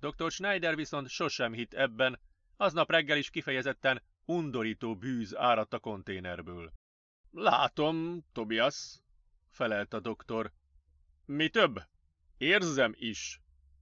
Dr. 0.00 0.30
Schneider 0.30 0.76
viszont 0.76 1.08
sosem 1.08 1.52
hitt 1.52 1.74
ebben, 1.74 2.20
aznap 2.56 2.90
reggel 2.90 3.16
is 3.16 3.30
kifejezetten 3.30 4.02
undorító 4.24 4.96
bűz 4.96 5.36
áradt 5.36 5.72
a 5.72 5.78
konténerből. 5.78 6.72
Látom, 7.30 8.24
Tobias, 8.32 9.00
felelt 9.50 9.94
a 9.94 10.00
doktor. 10.00 10.52
Mi 11.24 11.48
több? 11.48 11.82
Érzem 12.36 12.92
is. 12.96 13.40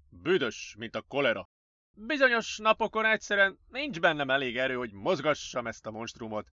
Büdös, 0.09 0.75
mint 0.79 0.95
a 0.95 1.03
kolera. 1.03 1.49
Bizonyos 1.93 2.59
napokon 2.59 3.05
egyszerűen 3.05 3.59
nincs 3.69 4.01
bennem 4.01 4.31
elég 4.31 4.57
erő, 4.57 4.75
hogy 4.75 4.93
mozgassam 4.93 5.67
ezt 5.67 5.87
a 5.87 5.91
monstrumot. 5.91 6.49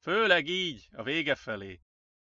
Főleg 0.00 0.46
így, 0.46 0.88
a 0.92 1.02
vége 1.02 1.34
felé. 1.34 1.80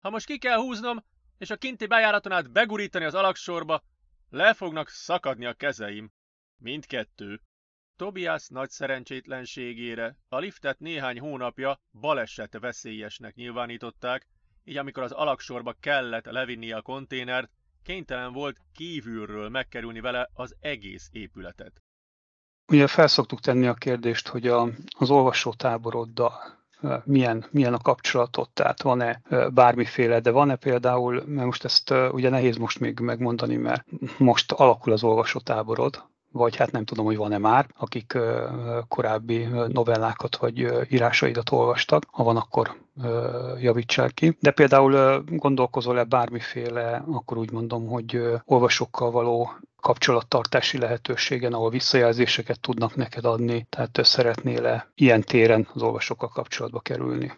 Ha 0.02 0.10
most 0.10 0.26
ki 0.26 0.38
kell 0.38 0.58
húznom, 0.58 1.04
és 1.38 1.50
a 1.50 1.58
kinti 1.58 1.86
bejáraton 1.86 2.32
át 2.32 2.52
begurítani 2.52 3.06
az 3.06 3.14
alaksorba, 3.14 3.84
le 4.30 4.54
fognak 4.54 4.90
szakadni 4.90 5.46
a 5.46 5.54
kezeim. 5.54 6.12
Mindkettő. 6.58 7.42
Tobias 8.00 8.48
nagy 8.48 8.70
szerencsétlenségére 8.70 10.16
a 10.30 10.38
liftet 10.38 10.80
néhány 10.80 11.20
hónapja 11.20 11.80
baleset 12.00 12.58
veszélyesnek 12.60 13.36
nyilvánították, 13.36 14.28
így 14.64 14.78
amikor 14.78 15.04
az 15.04 15.12
alaksorba 15.12 15.76
kellett 15.80 16.26
levinni 16.26 16.72
a 16.72 16.82
konténert, 16.82 17.50
kénytelen 17.84 18.34
volt 18.34 18.58
kívülről 18.74 19.50
megkerülni 19.50 20.00
vele 20.00 20.30
az 20.34 20.56
egész 20.60 21.10
épületet. 21.12 21.82
Ugye 22.72 22.88
felszoktuk 22.88 23.40
tenni 23.40 23.68
a 23.68 23.74
kérdést, 23.74 24.28
hogy 24.28 24.48
a, 24.48 24.70
az 25.00 25.10
olvasótáboroddal 25.10 26.34
milyen, 27.04 27.46
milyen 27.52 27.74
a 27.74 27.80
kapcsolatot, 27.80 28.50
tehát 28.50 28.82
van-e 28.82 29.22
bármiféle, 29.54 30.20
de 30.20 30.32
van-e 30.32 30.56
például, 30.56 31.24
mert 31.26 31.46
most 31.46 31.64
ezt 31.64 31.94
ugye 32.12 32.30
nehéz 32.30 32.58
most 32.58 32.80
még 32.80 33.00
megmondani, 33.00 33.56
mert 33.56 33.86
most 34.18 34.52
alakul 34.52 34.94
az 34.94 35.04
olvasótáborod, 35.04 36.09
vagy 36.32 36.56
hát 36.56 36.72
nem 36.72 36.86
tudom, 36.86 37.06
hogy 37.06 37.18
van-e 37.18 37.38
már, 37.38 37.68
akik 37.78 38.18
korábbi 38.88 39.48
novellákat 39.68 40.38
vagy 40.38 40.58
írásaidat 40.90 41.52
olvastak. 41.52 42.04
Ha 42.12 42.24
van, 42.24 42.38
akkor 42.38 42.76
javítsák 43.60 44.14
ki. 44.14 44.38
De 44.40 44.52
például 44.52 45.24
gondolkozol-e 45.28 46.04
bármiféle, 46.04 47.04
akkor 47.12 47.38
úgy 47.38 47.52
mondom, 47.52 47.88
hogy 47.88 48.22
olvasókkal 48.46 49.12
való 49.12 49.52
kapcsolattartási 49.82 50.78
lehetőségen, 50.78 51.54
ahol 51.54 51.70
visszajelzéseket 51.70 52.60
tudnak 52.60 52.96
neked 52.96 53.26
adni, 53.26 53.68
tehát 53.70 54.00
szeretnél-e 54.04 54.92
ilyen 54.96 55.22
téren 55.22 55.68
az 55.74 55.82
olvasókkal 55.82 56.30
kapcsolatba 56.30 56.80
kerülni? 56.80 57.32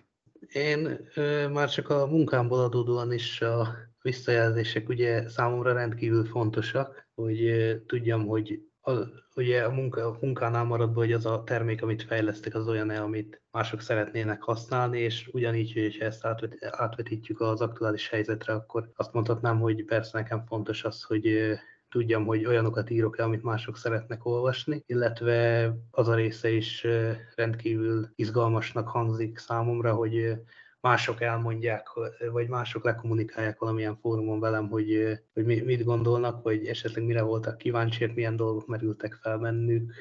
Én 0.51 1.09
ö, 1.15 1.47
már 1.47 1.69
csak 1.69 1.89
a 1.89 2.07
munkámból 2.07 2.59
adódóan 2.59 3.13
is 3.13 3.41
a 3.41 3.75
visszajelzések 4.01 4.89
ugye 4.89 5.29
számomra 5.29 5.73
rendkívül 5.73 6.25
fontosak, 6.25 7.09
hogy 7.15 7.43
ö, 7.43 7.75
tudjam, 7.85 8.25
hogy 8.25 8.59
a, 8.81 8.91
ugye 9.35 9.63
a, 9.63 9.71
munka, 9.71 10.17
munkánál 10.21 10.63
maradva, 10.63 10.99
hogy 10.99 11.13
az 11.13 11.25
a 11.25 11.43
termék, 11.43 11.81
amit 11.81 12.03
fejlesztek, 12.03 12.55
az 12.55 12.67
olyan 12.67 12.89
amit 12.89 13.41
mások 13.51 13.81
szeretnének 13.81 14.41
használni, 14.41 14.99
és 14.99 15.29
ugyanígy, 15.31 15.73
hogy 15.73 15.97
ezt 15.99 16.25
átvet, 16.25 16.57
átvetítjük 16.61 17.39
az 17.41 17.61
aktuális 17.61 18.09
helyzetre, 18.09 18.53
akkor 18.53 18.91
azt 18.95 19.13
mondhatnám, 19.13 19.59
hogy 19.59 19.85
persze 19.85 20.17
nekem 20.17 20.45
fontos 20.45 20.83
az, 20.83 21.03
hogy 21.03 21.57
tudjam, 21.89 22.25
hogy 22.25 22.45
olyanokat 22.45 22.89
írok-e, 22.89 23.23
amit 23.23 23.43
mások 23.43 23.77
szeretnek 23.77 24.25
olvasni, 24.25 24.83
illetve 24.85 25.71
az 25.91 26.07
a 26.07 26.15
része 26.15 26.49
is 26.49 26.87
rendkívül 27.35 28.07
izgalmasnak 28.15 28.87
hangzik 28.87 29.37
számomra, 29.37 29.93
hogy 29.93 30.35
mások 30.81 31.21
elmondják, 31.21 31.87
vagy 32.31 32.47
mások 32.47 32.83
lekommunikálják 32.83 33.59
valamilyen 33.59 33.95
fórumon 33.95 34.39
velem, 34.39 34.67
hogy, 34.67 35.19
hogy 35.33 35.45
mit 35.45 35.83
gondolnak, 35.83 36.43
vagy 36.43 36.65
esetleg 36.65 37.05
mire 37.05 37.21
voltak 37.21 37.57
kíváncsiak, 37.57 38.15
milyen 38.15 38.35
dolgok 38.35 38.67
merültek 38.67 39.13
fel 39.13 39.37
bennük. 39.37 39.93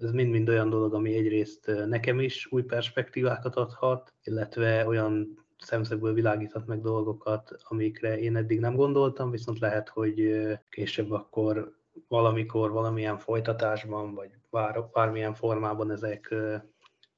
Ez 0.00 0.10
mind-mind 0.10 0.48
olyan 0.48 0.70
dolog, 0.70 0.94
ami 0.94 1.14
egyrészt 1.14 1.70
nekem 1.86 2.20
is 2.20 2.46
új 2.50 2.62
perspektívákat 2.62 3.56
adhat, 3.56 4.14
illetve 4.22 4.86
olyan 4.86 5.44
szemszögből 5.58 6.12
világíthat 6.12 6.66
meg 6.66 6.80
dolgokat, 6.80 7.56
amikre 7.62 8.18
én 8.18 8.36
eddig 8.36 8.60
nem 8.60 8.74
gondoltam, 8.74 9.30
viszont 9.30 9.58
lehet, 9.58 9.88
hogy 9.88 10.42
később 10.68 11.10
akkor 11.10 11.76
valamikor, 12.08 12.70
valamilyen 12.70 13.18
folytatásban, 13.18 14.14
vagy 14.14 14.30
bár, 14.50 14.84
bármilyen 14.92 15.34
formában 15.34 15.90
ezek 15.90 16.34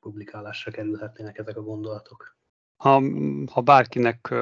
publikálásra 0.01 0.71
kerülhetnének 0.71 1.39
ezek 1.39 1.57
a 1.57 1.63
gondolatok. 1.63 2.37
Ha, 2.77 3.03
ha 3.53 3.61
bárkinek 3.61 4.35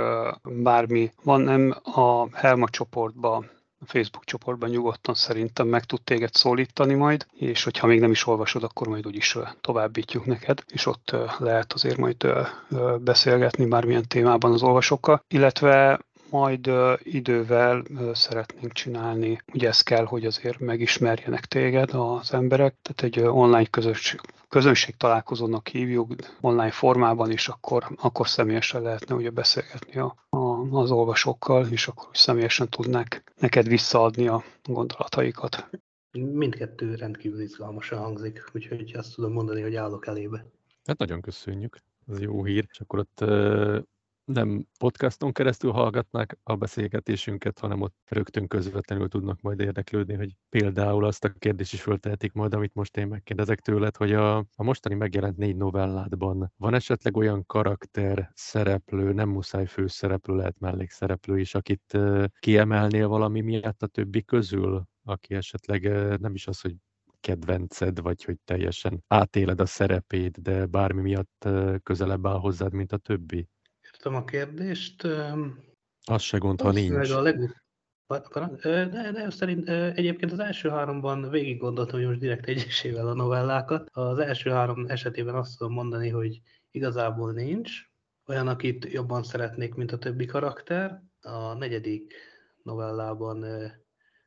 bármi 0.42 1.12
van, 1.24 1.40
nem 1.40 1.74
a 1.82 2.36
Helma 2.36 2.68
csoportba 2.68 3.44
a 3.82 3.86
Facebook 3.86 4.24
csoportban 4.24 4.70
nyugodtan 4.70 5.14
szerintem 5.14 5.66
meg 5.66 5.84
tud 5.84 6.02
téged 6.02 6.34
szólítani 6.34 6.94
majd, 6.94 7.26
és 7.32 7.64
hogyha 7.64 7.86
még 7.86 8.00
nem 8.00 8.10
is 8.10 8.26
olvasod, 8.26 8.62
akkor 8.62 8.88
majd 8.88 9.06
úgyis 9.06 9.38
továbbítjuk 9.60 10.26
neked, 10.26 10.64
és 10.66 10.86
ott 10.86 11.16
lehet 11.38 11.72
azért 11.72 11.96
majd 11.96 12.26
beszélgetni 13.00 13.66
bármilyen 13.66 14.08
témában 14.08 14.52
az 14.52 14.62
olvasókkal, 14.62 15.24
illetve 15.28 16.00
majd 16.32 16.70
idővel 16.98 17.82
szeretnénk 18.12 18.72
csinálni. 18.72 19.40
Ugye 19.52 19.68
ez 19.68 19.80
kell, 19.80 20.04
hogy 20.04 20.24
azért 20.26 20.58
megismerjenek 20.58 21.44
téged 21.44 21.90
az 21.92 22.32
emberek, 22.32 22.74
tehát 22.82 23.02
egy 23.16 23.24
online 23.28 23.66
közösség, 23.66 24.20
közönség 24.48 24.96
találkozónak 24.96 25.68
hívjuk 25.68 26.14
online 26.40 26.70
formában, 26.70 27.30
és 27.30 27.48
akkor, 27.48 27.84
akkor 27.96 28.28
személyesen 28.28 28.82
lehetne 28.82 29.14
ugye 29.14 29.30
beszélgetni 29.30 29.98
a, 29.98 30.16
a, 30.28 30.38
az 30.70 30.90
olvasókkal, 30.90 31.66
és 31.66 31.86
akkor 31.88 32.08
személyesen 32.12 32.68
tudnák 32.68 33.32
neked 33.40 33.68
visszaadni 33.68 34.28
a 34.28 34.42
gondolataikat. 34.64 35.70
Mindkettő 36.12 36.94
rendkívül 36.94 37.40
izgalmasan 37.40 37.98
hangzik, 37.98 38.44
úgyhogy 38.54 38.92
azt 38.96 39.14
tudom 39.14 39.32
mondani, 39.32 39.62
hogy 39.62 39.74
állok 39.74 40.06
elébe. 40.06 40.46
Hát 40.84 40.98
nagyon 40.98 41.20
köszönjük, 41.20 41.78
ez 42.08 42.20
jó 42.20 42.44
hír, 42.44 42.66
és 42.70 42.80
akkor 42.80 42.98
ott 42.98 43.20
nem 44.24 44.66
podcaston 44.78 45.32
keresztül 45.32 45.70
hallgatnák 45.70 46.38
a 46.42 46.56
beszélgetésünket, 46.56 47.58
hanem 47.58 47.80
ott 47.80 47.94
rögtön 48.08 48.46
közvetlenül 48.48 49.08
tudnak 49.08 49.40
majd 49.40 49.60
érdeklődni, 49.60 50.14
hogy 50.14 50.36
például 50.48 51.04
azt 51.04 51.24
a 51.24 51.32
kérdést 51.38 51.72
is 51.72 51.82
föltehetik 51.82 52.32
majd, 52.32 52.54
amit 52.54 52.74
most 52.74 52.96
én 52.96 53.06
megkérdezek 53.06 53.60
tőled, 53.60 53.96
hogy 53.96 54.12
a, 54.12 54.36
a 54.36 54.62
mostani 54.62 54.94
megjelent 54.94 55.36
négy 55.36 55.56
novelládban 55.56 56.52
van 56.56 56.74
esetleg 56.74 57.16
olyan 57.16 57.46
karakter, 57.46 58.30
szereplő, 58.34 59.12
nem 59.12 59.28
muszáj 59.28 59.66
főszereplő, 59.66 60.36
lehet 60.36 60.58
mellékszereplő 60.58 61.38
is, 61.38 61.54
akit 61.54 61.98
kiemelnél 62.38 63.08
valami 63.08 63.40
miatt 63.40 63.82
a 63.82 63.86
többi 63.86 64.24
közül, 64.24 64.82
aki 65.04 65.34
esetleg 65.34 65.82
nem 66.20 66.34
is 66.34 66.46
az, 66.46 66.60
hogy 66.60 66.74
kedvenced, 67.20 68.00
vagy 68.00 68.24
hogy 68.24 68.38
teljesen 68.44 69.04
átéled 69.06 69.60
a 69.60 69.66
szerepét, 69.66 70.42
de 70.42 70.66
bármi 70.66 71.00
miatt 71.00 71.48
közelebb 71.82 72.26
áll 72.26 72.38
hozzád, 72.38 72.72
mint 72.72 72.92
a 72.92 72.96
többi? 72.96 73.48
Értem 74.02 74.20
a 74.20 74.24
kérdést. 74.24 75.08
Az 76.04 76.22
se 76.22 76.38
gond, 76.38 76.60
ha 76.60 76.70
nincs. 76.70 77.10
A 77.10 77.20
leg... 77.20 77.62
De, 78.62 79.10
de 79.12 79.30
szerint 79.30 79.68
egyébként 79.68 80.32
az 80.32 80.38
első 80.38 80.68
háromban 80.68 81.30
végig 81.30 81.58
gondoltam, 81.58 81.98
hogy 81.98 82.08
most 82.08 82.20
direkt 82.20 82.46
egyesével 82.46 83.08
a 83.08 83.14
novellákat. 83.14 83.88
Az 83.92 84.18
első 84.18 84.50
három 84.50 84.86
esetében 84.86 85.34
azt 85.34 85.58
tudom 85.58 85.72
mondani, 85.72 86.08
hogy 86.08 86.40
igazából 86.70 87.32
nincs. 87.32 87.70
Olyan, 88.26 88.48
akit 88.48 88.84
jobban 88.84 89.22
szeretnék, 89.22 89.74
mint 89.74 89.92
a 89.92 89.98
többi 89.98 90.26
karakter. 90.26 91.02
A 91.20 91.52
negyedik 91.54 92.14
novellában 92.62 93.46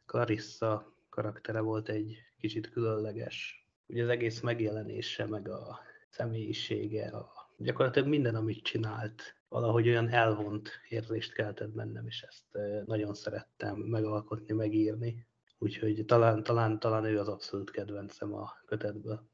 Clarissa 0.06 0.98
karaktere 1.10 1.60
volt 1.60 1.90
egy 1.90 2.18
kicsit 2.40 2.70
különleges. 2.70 3.68
Ugye 3.88 4.04
az 4.04 4.10
egész 4.10 4.40
megjelenése, 4.40 5.26
meg 5.26 5.50
a 5.50 5.80
személyisége, 6.10 7.08
a, 7.08 7.32
gyakorlatilag 7.58 8.08
minden, 8.08 8.36
amit 8.36 8.64
csinált, 8.64 9.36
valahogy 9.50 9.88
olyan 9.88 10.10
elvont 10.10 10.70
érzést 10.90 11.34
keltett 11.34 11.70
bennem, 11.70 12.08
és 12.08 12.22
ezt 12.22 12.44
nagyon 12.86 13.14
szerettem 13.14 13.78
megalkotni, 13.78 14.54
megírni. 14.54 15.28
Úgyhogy 15.58 16.06
talán, 16.06 16.44
talán, 16.44 16.80
talán 16.80 17.04
ő 17.04 17.20
az 17.20 17.28
abszolút 17.28 17.72
kedvencem 17.72 18.34
a 18.34 18.54
kötetből. 18.66 19.30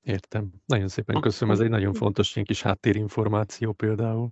Értem. 0.00 0.52
Nagyon 0.66 0.88
szépen 0.88 1.20
köszönöm, 1.20 1.54
ez 1.54 1.60
egy 1.60 1.68
nagyon 1.68 1.94
fontos 1.94 2.34
ilyen 2.34 2.46
kis 2.46 2.62
háttérinformáció 2.62 3.72
például. 3.72 4.30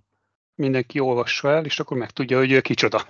Mindenki 0.55 0.99
olvassa 0.99 1.49
el, 1.49 1.65
és 1.65 1.79
akkor 1.79 1.97
megtudja, 1.97 2.37
hogy 2.37 2.51
ő 2.51 2.61
kicsoda. 2.61 3.01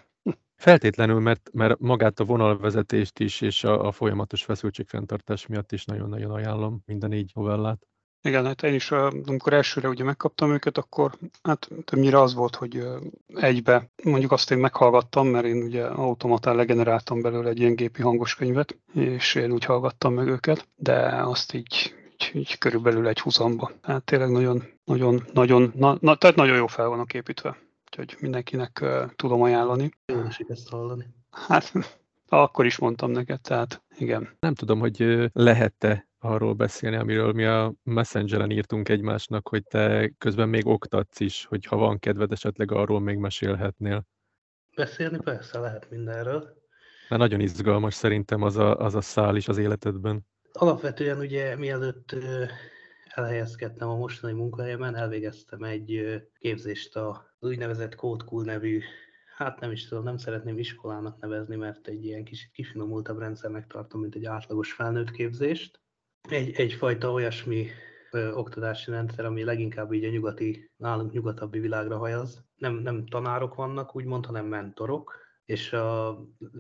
Feltétlenül, 0.56 1.20
mert, 1.20 1.50
mert 1.54 1.80
magát 1.80 2.20
a 2.20 2.24
vonalvezetést 2.24 3.20
is, 3.20 3.42
és 3.42 3.64
a, 3.64 3.86
a 3.86 3.92
folyamatos 3.92 4.44
feszültségfenntartás 4.44 5.48
miatt 5.48 5.72
is 5.72 5.86
nagyon-nagyon 5.86 6.32
ajánlom 6.32 6.82
minden 6.86 7.14
így 7.14 7.32
novellát. 7.34 7.88
Igen, 8.28 8.46
hát 8.46 8.64
én 8.64 8.74
is, 8.74 8.92
amikor 9.26 9.54
elsőre 9.54 9.88
ugye 9.88 10.04
megkaptam 10.04 10.52
őket, 10.52 10.78
akkor 10.78 11.12
hát 11.44 11.70
többnyire 11.86 12.22
az 12.22 12.34
volt, 12.34 12.56
hogy 12.56 12.88
egybe, 13.36 13.90
mondjuk 14.04 14.32
azt 14.32 14.52
én 14.52 14.58
meghallgattam, 14.58 15.28
mert 15.28 15.46
én 15.46 15.64
ugye 15.64 15.84
automatán 15.86 16.56
legeneráltam 16.56 17.22
belőle 17.22 17.50
egy 17.50 17.60
ilyen 17.60 17.76
gépi 17.76 18.02
hangos 18.02 18.36
könyvet, 18.36 18.78
és 18.94 19.36
én 19.36 19.52
úgy 19.52 19.66
hallgattam 19.66 20.14
meg 20.14 20.28
őket, 20.28 20.68
de 20.76 20.96
azt 21.24 21.54
így, 21.54 21.96
így, 22.12 22.32
így 22.34 22.58
körülbelül 22.58 23.08
egy 23.08 23.20
húzamba. 23.20 23.72
Hát 23.82 24.04
tényleg 24.04 24.30
nagyon, 24.30 24.64
nagyon, 24.86 25.24
nagyon, 25.34 25.74
na, 25.76 25.98
na, 26.00 26.16
tehát 26.16 26.36
nagyon 26.36 26.56
jó 26.56 26.68
fel 26.68 26.88
vannak 26.88 27.14
építve. 27.14 27.58
Úgyhogy 27.86 28.18
mindenkinek 28.20 28.80
uh, 28.82 29.12
tudom 29.16 29.42
ajánlani. 29.42 29.92
Jó 30.06 30.22
esik 30.22 30.50
ezt 30.50 30.70
hallani. 30.70 31.06
Hát 31.32 31.72
akkor 32.28 32.66
is 32.66 32.78
mondtam 32.78 33.12
neked, 33.12 33.42
tehát 33.42 33.82
igen. 33.98 34.30
Nem 34.40 34.54
tudom, 34.54 34.80
hogy 34.80 35.30
lehet-e 35.34 36.07
arról 36.20 36.54
beszélni, 36.54 36.96
amiről 36.96 37.32
mi 37.32 37.46
a 37.46 37.74
Messengeren 37.84 38.52
írtunk 38.52 38.90
egymásnak, 38.90 39.48
hogy 39.48 39.64
te 39.64 40.12
közben 40.18 40.50
még 40.50 40.66
oktatsz 40.66 41.20
is, 41.20 41.46
hogy 41.46 41.66
ha 41.66 41.76
van 41.76 42.00
kedved, 42.00 42.32
esetleg 42.32 42.72
arról 42.72 43.00
még 43.00 43.18
mesélhetnél. 43.18 44.06
Beszélni 44.76 45.20
persze 45.24 45.60
lehet 45.60 45.90
mindenről. 45.90 46.56
Mert 47.10 47.22
nagyon 47.22 47.40
izgalmas 47.40 47.94
szerintem 47.94 48.42
az 48.42 48.58
a, 48.58 48.78
az 48.78 48.96
a 48.96 49.02
szál 49.02 49.36
is 49.36 49.48
az 49.48 49.58
életedben. 49.58 50.26
Alapvetően 50.52 51.18
ugye 51.18 51.56
mielőtt 51.56 52.16
elhelyezkedtem 53.08 53.90
a 53.90 53.96
mostani 53.96 54.34
munkahelyemen, 54.34 54.96
elvégeztem 54.96 55.64
egy 55.64 56.22
képzést 56.40 56.96
az 56.96 57.18
úgynevezett 57.40 57.96
Code 57.96 58.24
Cool 58.26 58.44
nevű 58.44 58.82
hát 59.38 59.60
nem 59.60 59.72
is 59.72 59.88
tudom, 59.88 60.04
nem 60.04 60.18
szeretném 60.18 60.58
iskolának 60.58 61.20
nevezni, 61.20 61.56
mert 61.56 61.88
egy 61.88 62.06
ilyen 62.06 62.24
kicsit 62.24 62.52
kifinomultabb 62.52 63.20
rendszernek 63.20 63.68
tartom, 63.68 64.02
mint 64.02 64.16
egy 64.16 64.26
átlagos 64.26 64.72
felnőtt 64.72 65.12
képzést 65.12 65.80
egy, 66.30 66.52
egyfajta 66.56 67.12
olyasmi 67.12 67.68
ö, 68.12 68.32
oktatási 68.32 68.92
rendszer, 68.92 69.26
ami 69.26 69.44
leginkább 69.44 69.94
így 69.94 70.06
a 70.06 70.10
nyugati, 70.10 70.72
nálunk 70.78 71.12
nyugatabbi 71.12 71.60
világra 71.60 71.98
hajaz. 71.98 72.46
Nem, 72.56 72.76
nem 72.76 73.06
tanárok 73.06 73.56
vannak, 73.56 73.96
úgymond, 73.96 74.26
hanem 74.26 74.46
mentorok, 74.46 75.26
és 75.46 75.74
a, 75.74 76.18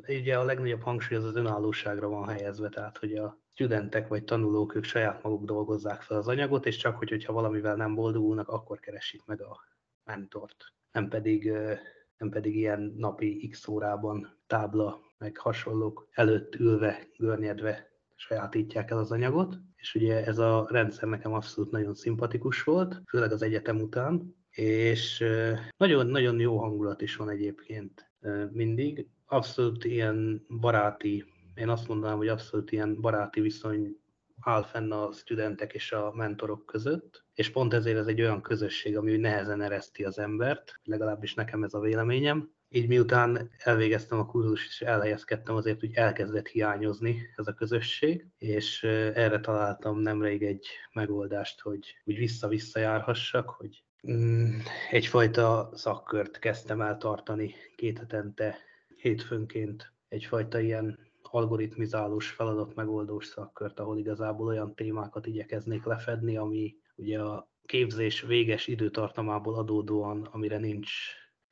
ugye 0.08 0.38
a 0.38 0.44
legnagyobb 0.44 0.82
hangsúly 0.82 1.18
az 1.18 1.24
az 1.24 1.36
önállóságra 1.36 2.08
van 2.08 2.28
helyezve, 2.28 2.70
tehát 2.70 2.98
hogy 2.98 3.14
a 3.14 3.40
studentek 3.54 4.08
vagy 4.08 4.24
tanulók 4.24 4.76
ők 4.76 4.84
saját 4.84 5.24
maguk 5.24 5.46
dolgozzák 5.46 6.02
fel 6.02 6.18
az 6.18 6.28
anyagot, 6.28 6.66
és 6.66 6.78
csak 6.78 6.98
hogy, 6.98 7.10
hogyha 7.10 7.34
valamivel 7.34 7.76
nem 7.76 7.96
boldogulnak, 7.96 8.48
akkor 8.48 8.80
keresik 8.80 9.26
meg 9.26 9.42
a 9.42 9.60
mentort. 10.04 10.74
Nem 10.92 11.08
pedig, 11.08 11.52
nem 12.18 12.30
pedig 12.30 12.56
ilyen 12.56 12.94
napi 12.98 13.48
x 13.48 13.68
órában 13.68 14.38
tábla, 14.48 15.00
meg 15.18 15.38
hasonlók 15.38 16.08
előtt 16.12 16.56
ülve, 16.56 17.08
görnyedve 17.18 17.97
sajátítják 18.18 18.92
el 18.92 18.98
az 18.98 19.12
anyagot, 19.12 19.58
és 19.76 19.96
ugye 19.96 20.26
ez 20.26 20.38
a 20.38 20.68
rendszer 20.70 21.10
nekem 21.10 21.34
abszolút 21.34 21.72
nagyon 21.72 21.94
szimpatikus 21.94 22.64
volt, 22.64 23.02
főleg 23.10 23.32
az 23.32 23.42
egyetem 23.42 23.82
után, 23.82 24.36
és 24.50 25.26
nagyon-nagyon 25.78 26.40
jó 26.40 26.58
hangulat 26.58 27.02
is 27.02 27.16
van 27.16 27.30
egyébként 27.30 28.12
mindig. 28.52 29.08
Abszolút 29.26 29.86
ilyen 29.86 30.46
baráti, 30.60 31.26
én 31.56 31.70
azt 31.70 31.88
mondanám, 31.88 32.18
hogy 32.18 32.28
abszolút 32.28 32.72
ilyen 32.72 33.02
baráti 33.02 33.42
viszony 33.42 33.98
áll 34.40 34.64
fenn 34.64 34.92
a 34.92 35.12
studentek 35.12 35.74
és 35.74 35.92
a 35.92 36.12
mentorok 36.16 36.66
között, 36.66 37.26
és 37.34 37.50
pont 37.50 37.74
ezért 37.74 37.98
ez 37.98 38.08
egy 38.08 38.22
olyan 38.22 38.42
közösség, 38.42 38.98
ami 38.98 39.18
nehezen 39.18 39.62
ereszti 39.62 40.04
az 40.04 40.20
embert, 40.20 40.80
legalábbis 40.84 41.34
nekem 41.34 41.64
ez 41.64 41.74
a 41.74 41.80
véleményem. 41.80 42.52
Így 42.70 42.88
miután 42.88 43.50
elvégeztem 43.58 44.20
a 44.20 44.26
kurzus 44.26 44.68
és 44.68 44.82
elhelyezkedtem, 44.82 45.56
azért 45.56 45.84
úgy 45.84 45.94
elkezdett 45.94 46.48
hiányozni 46.48 47.30
ez 47.36 47.48
a 47.48 47.54
közösség, 47.54 48.26
és 48.38 48.84
erre 49.14 49.40
találtam 49.40 50.00
nemrég 50.00 50.44
egy 50.44 50.68
megoldást, 50.94 51.62
hogy 51.62 51.96
úgy 52.04 52.18
vissza-vissza 52.18 52.80
járhassak, 52.80 53.50
hogy 53.50 53.84
mm, 54.12 54.58
egyfajta 54.92 55.70
szakkört 55.74 56.40
kezdtem 56.40 56.82
el 56.82 56.98
tartani 56.98 57.54
két 57.76 57.98
hetente, 57.98 58.58
hétfőnként, 58.96 59.92
egyfajta 60.08 60.60
ilyen 60.60 61.00
algoritmizálós 61.22 62.30
feladat 62.30 62.76
megoldós 62.76 63.26
szakkört, 63.26 63.80
ahol 63.80 63.98
igazából 63.98 64.48
olyan 64.48 64.76
témákat 64.76 65.26
igyekeznék 65.26 65.84
lefedni, 65.84 66.38
ami 66.38 66.76
ugye 66.96 67.20
a 67.20 67.50
képzés 67.66 68.22
véges 68.22 68.68
időtartamából 68.68 69.56
adódóan, 69.56 70.30
amire 70.32 70.58
nincs 70.58 70.92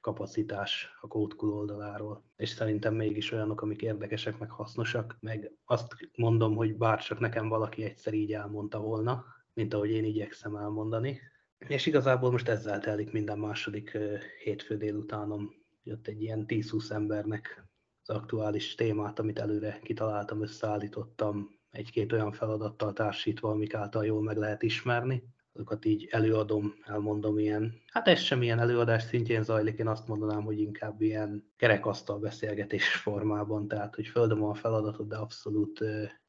kapacitás 0.05 0.97
a 1.01 1.07
Code 1.07 1.35
oldaláról. 1.37 2.23
És 2.35 2.49
szerintem 2.49 2.93
mégis 2.93 3.31
olyanok, 3.31 3.61
amik 3.61 3.81
érdekesek, 3.81 4.37
meg 4.37 4.49
hasznosak, 4.49 5.17
meg 5.19 5.51
azt 5.65 5.95
mondom, 6.15 6.55
hogy 6.55 6.77
bár 6.77 7.03
csak 7.03 7.19
nekem 7.19 7.47
valaki 7.47 7.83
egyszer 7.83 8.13
így 8.13 8.33
elmondta 8.33 8.79
volna, 8.79 9.25
mint 9.53 9.73
ahogy 9.73 9.89
én 9.89 10.03
igyekszem 10.03 10.55
elmondani. 10.55 11.19
És 11.57 11.85
igazából 11.85 12.31
most 12.31 12.49
ezzel 12.49 12.79
telik 12.79 13.11
minden 13.11 13.39
második 13.39 13.97
hétfő 14.43 14.77
délutánom. 14.77 15.53
Jött 15.83 16.07
egy 16.07 16.21
ilyen 16.21 16.45
10-20 16.47 16.91
embernek 16.91 17.67
az 18.01 18.15
aktuális 18.15 18.75
témát, 18.75 19.19
amit 19.19 19.39
előre 19.39 19.79
kitaláltam, 19.83 20.41
összeállítottam 20.41 21.49
egy-két 21.71 22.11
olyan 22.11 22.31
feladattal 22.31 22.93
társítva, 22.93 23.49
amik 23.49 23.73
által 23.73 24.05
jól 24.05 24.21
meg 24.21 24.37
lehet 24.37 24.63
ismerni. 24.63 25.23
Azokat 25.55 25.85
így 25.85 26.07
előadom, 26.11 26.73
elmondom 26.85 27.39
ilyen, 27.39 27.81
hát 27.87 28.07
ez 28.07 28.19
sem 28.19 28.41
ilyen 28.41 28.59
előadás 28.59 29.03
szintjén 29.03 29.43
zajlik, 29.43 29.77
én 29.77 29.87
azt 29.87 30.07
mondanám, 30.07 30.43
hogy 30.43 30.59
inkább 30.59 31.01
ilyen 31.01 31.51
kerekasztal 31.57 32.19
beszélgetés 32.19 32.87
formában, 32.87 33.67
tehát 33.67 33.95
hogy 33.95 34.07
földöm 34.07 34.43
a 34.43 34.53
feladatot, 34.53 35.07
de 35.07 35.15
abszolút 35.15 35.79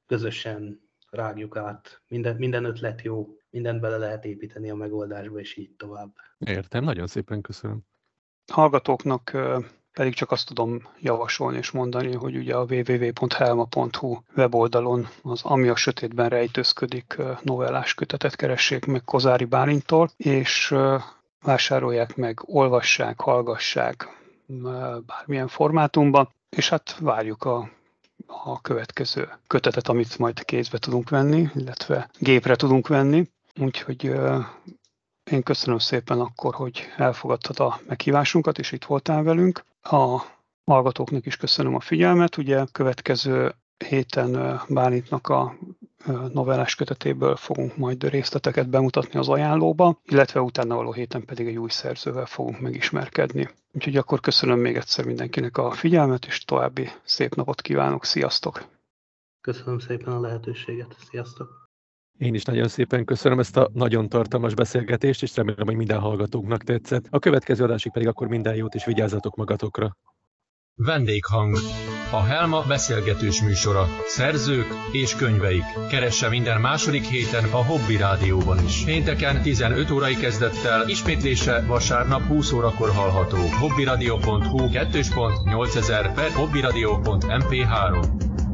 közösen 0.06 0.80
rágjuk 1.10 1.56
át. 1.56 2.02
Minden, 2.08 2.36
minden 2.36 2.64
ötlet 2.64 3.02
jó, 3.02 3.36
mindent 3.50 3.80
bele 3.80 3.96
lehet 3.96 4.24
építeni 4.24 4.70
a 4.70 4.74
megoldásba, 4.74 5.38
és 5.38 5.56
így 5.56 5.70
tovább. 5.76 6.14
Értem, 6.38 6.84
nagyon 6.84 7.06
szépen 7.06 7.40
köszönöm. 7.40 7.80
Hallgatóknak 8.52 9.36
pedig 9.96 10.14
csak 10.14 10.30
azt 10.30 10.46
tudom 10.46 10.88
javasolni 11.00 11.56
és 11.56 11.70
mondani, 11.70 12.14
hogy 12.14 12.37
ugye 12.37 12.54
a 12.54 12.64
www.helma.hu 12.68 14.16
weboldalon 14.37 15.09
az 15.22 15.40
Ami 15.42 15.68
a 15.68 15.76
sötétben 15.76 16.28
rejtőzködik 16.28 17.16
novellás 17.42 17.94
kötetet 17.94 18.37
keressék 18.37 18.85
meg 18.85 19.04
Kozári 19.04 19.44
Bálintól, 19.44 20.11
és 20.16 20.74
vásárolják 21.42 22.16
meg, 22.16 22.40
olvassák, 22.44 23.20
hallgassák 23.20 24.09
bármilyen 25.06 25.48
formátumban, 25.48 26.28
és 26.48 26.68
hát 26.68 26.96
várjuk 27.00 27.44
a, 27.44 27.70
a 28.26 28.61
következő 28.61 29.28
kötetet, 29.46 29.88
amit 29.88 30.18
majd 30.18 30.44
kézbe 30.44 30.78
tudunk 30.78 31.11
venni, 31.11 31.48
illetve 31.54 32.11
gépre 32.18 32.56
tudunk 32.56 32.88
venni. 32.88 33.30
Úgyhogy 33.61 34.12
én 35.30 35.42
köszönöm 35.42 35.78
szépen 35.78 36.20
akkor, 36.20 36.54
hogy 36.54 36.87
elfogadtad 36.96 37.61
a 37.61 37.80
meghívásunkat, 37.87 38.59
és 38.59 38.72
itt 38.72 38.85
voltál 38.85 39.22
velünk. 39.22 39.64
A 39.90 40.22
hallgatóknak 40.64 41.27
is 41.27 41.37
köszönöm 41.37 41.75
a 41.75 41.81
figyelmet. 41.81 42.37
Ugye 42.37 42.64
következő 42.72 43.55
héten 43.88 44.61
Bálintnak 44.68 45.29
a 45.29 45.55
novellás 46.33 46.75
kötetéből 46.75 47.37
fogunk 47.37 47.77
majd 47.77 48.05
részleteket 48.05 48.68
bemutatni 48.68 49.18
az 49.18 49.29
ajánlóba, 49.29 50.01
illetve 50.05 50.40
utána 50.40 50.75
való 50.75 50.92
héten 50.92 51.25
pedig 51.25 51.46
egy 51.46 51.57
új 51.57 51.68
szerzővel 51.68 52.27
fogunk 52.27 52.61
megismerkedni. 52.61 53.49
Úgyhogy 53.72 53.96
akkor 53.96 54.20
köszönöm 54.20 54.59
még 54.59 54.77
egyszer 54.77 55.05
mindenkinek 55.05 55.57
a 55.59 55.70
figyelmet, 55.70 56.27
és 56.27 56.44
további 56.44 56.88
szép 57.05 57.35
napot 57.35 57.61
kívánok. 57.61 58.05
Sziasztok! 58.05 58.64
Köszönöm 59.40 59.79
szépen 59.79 60.12
a 60.12 60.20
lehetőséget. 60.20 60.96
Sziasztok! 61.11 61.65
Én 62.18 62.35
is 62.35 62.44
nagyon 62.44 62.68
szépen 62.68 63.05
köszönöm 63.05 63.38
ezt 63.38 63.57
a 63.57 63.70
nagyon 63.72 64.09
tartalmas 64.09 64.55
beszélgetést, 64.55 65.22
és 65.22 65.37
remélem, 65.37 65.66
hogy 65.66 65.76
minden 65.76 65.98
hallgatóknak 65.98 66.62
tetszett. 66.62 67.05
A 67.11 67.18
következő 67.18 67.64
adásig 67.64 67.92
pedig 67.92 68.09
akkor 68.09 68.29
minden 68.29 68.55
jót, 68.55 68.74
és 68.74 68.85
vigyázzatok 68.85 69.37
magatokra. 69.37 69.96
Vendéghang. 70.74 71.57
A 72.11 72.22
Helma 72.22 72.62
beszélgetős 72.68 73.42
műsora. 73.42 73.87
Szerzők 74.07 74.66
és 74.92 75.14
könyveik. 75.14 75.62
Keresse 75.90 76.29
minden 76.29 76.61
második 76.61 77.05
héten 77.05 77.44
a 77.44 77.64
Hobby 77.64 77.96
Rádióban 77.96 78.64
is. 78.64 78.85
Pénteken 78.85 79.42
15 79.42 79.90
órai 79.90 80.14
kezdettel, 80.14 80.88
ismétlése 80.88 81.64
vasárnap 81.66 82.22
20 82.22 82.52
órakor 82.52 82.90
hallható. 82.90 83.37
hobbyradio.hu 83.37 84.59
2.8000 84.59 86.12
per 86.14 86.31
hobbyradio.mp3 86.31 88.45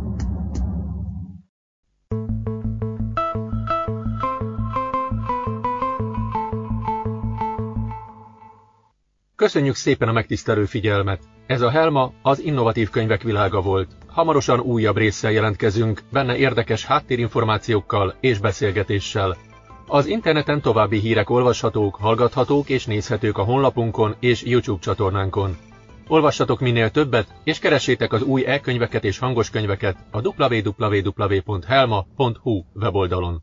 Köszönjük 9.43 9.75
szépen 9.75 10.09
a 10.09 10.13
megtisztelő 10.13 10.65
figyelmet! 10.65 11.23
Ez 11.47 11.61
a 11.61 11.71
Helma 11.71 12.13
az 12.23 12.41
innovatív 12.41 12.91
könyvek 12.91 13.23
világa 13.23 13.61
volt. 13.61 13.97
Hamarosan 14.07 14.61
újabb 14.61 14.97
résszel 14.97 15.33
jelentkezünk, 15.33 16.03
benne 16.13 16.37
érdekes 16.37 16.85
háttérinformációkkal 16.85 18.15
és 18.21 18.39
beszélgetéssel. 18.39 19.37
Az 19.87 20.07
interneten 20.07 20.61
további 20.61 20.99
hírek 20.99 21.31
olvashatók, 21.31 21.97
hallgathatók 21.97 22.69
és 22.69 22.87
nézhetők 22.87 23.39
a 23.39 23.43
honlapunkon 23.43 24.15
és 24.21 24.43
YouTube 24.43 24.81
csatornánkon. 24.81 25.57
Olvassatok 26.09 26.61
minél 26.61 26.91
többet, 26.91 27.35
és 27.45 27.59
keressétek 27.59 28.13
az 28.13 28.23
új 28.23 28.45
e-könyveket 28.47 29.05
és 29.05 29.19
hangos 29.19 29.51
könyveket 29.51 29.97
a 30.11 30.29
www.helma.hu 30.29 31.45
weboldalon. 32.75 33.43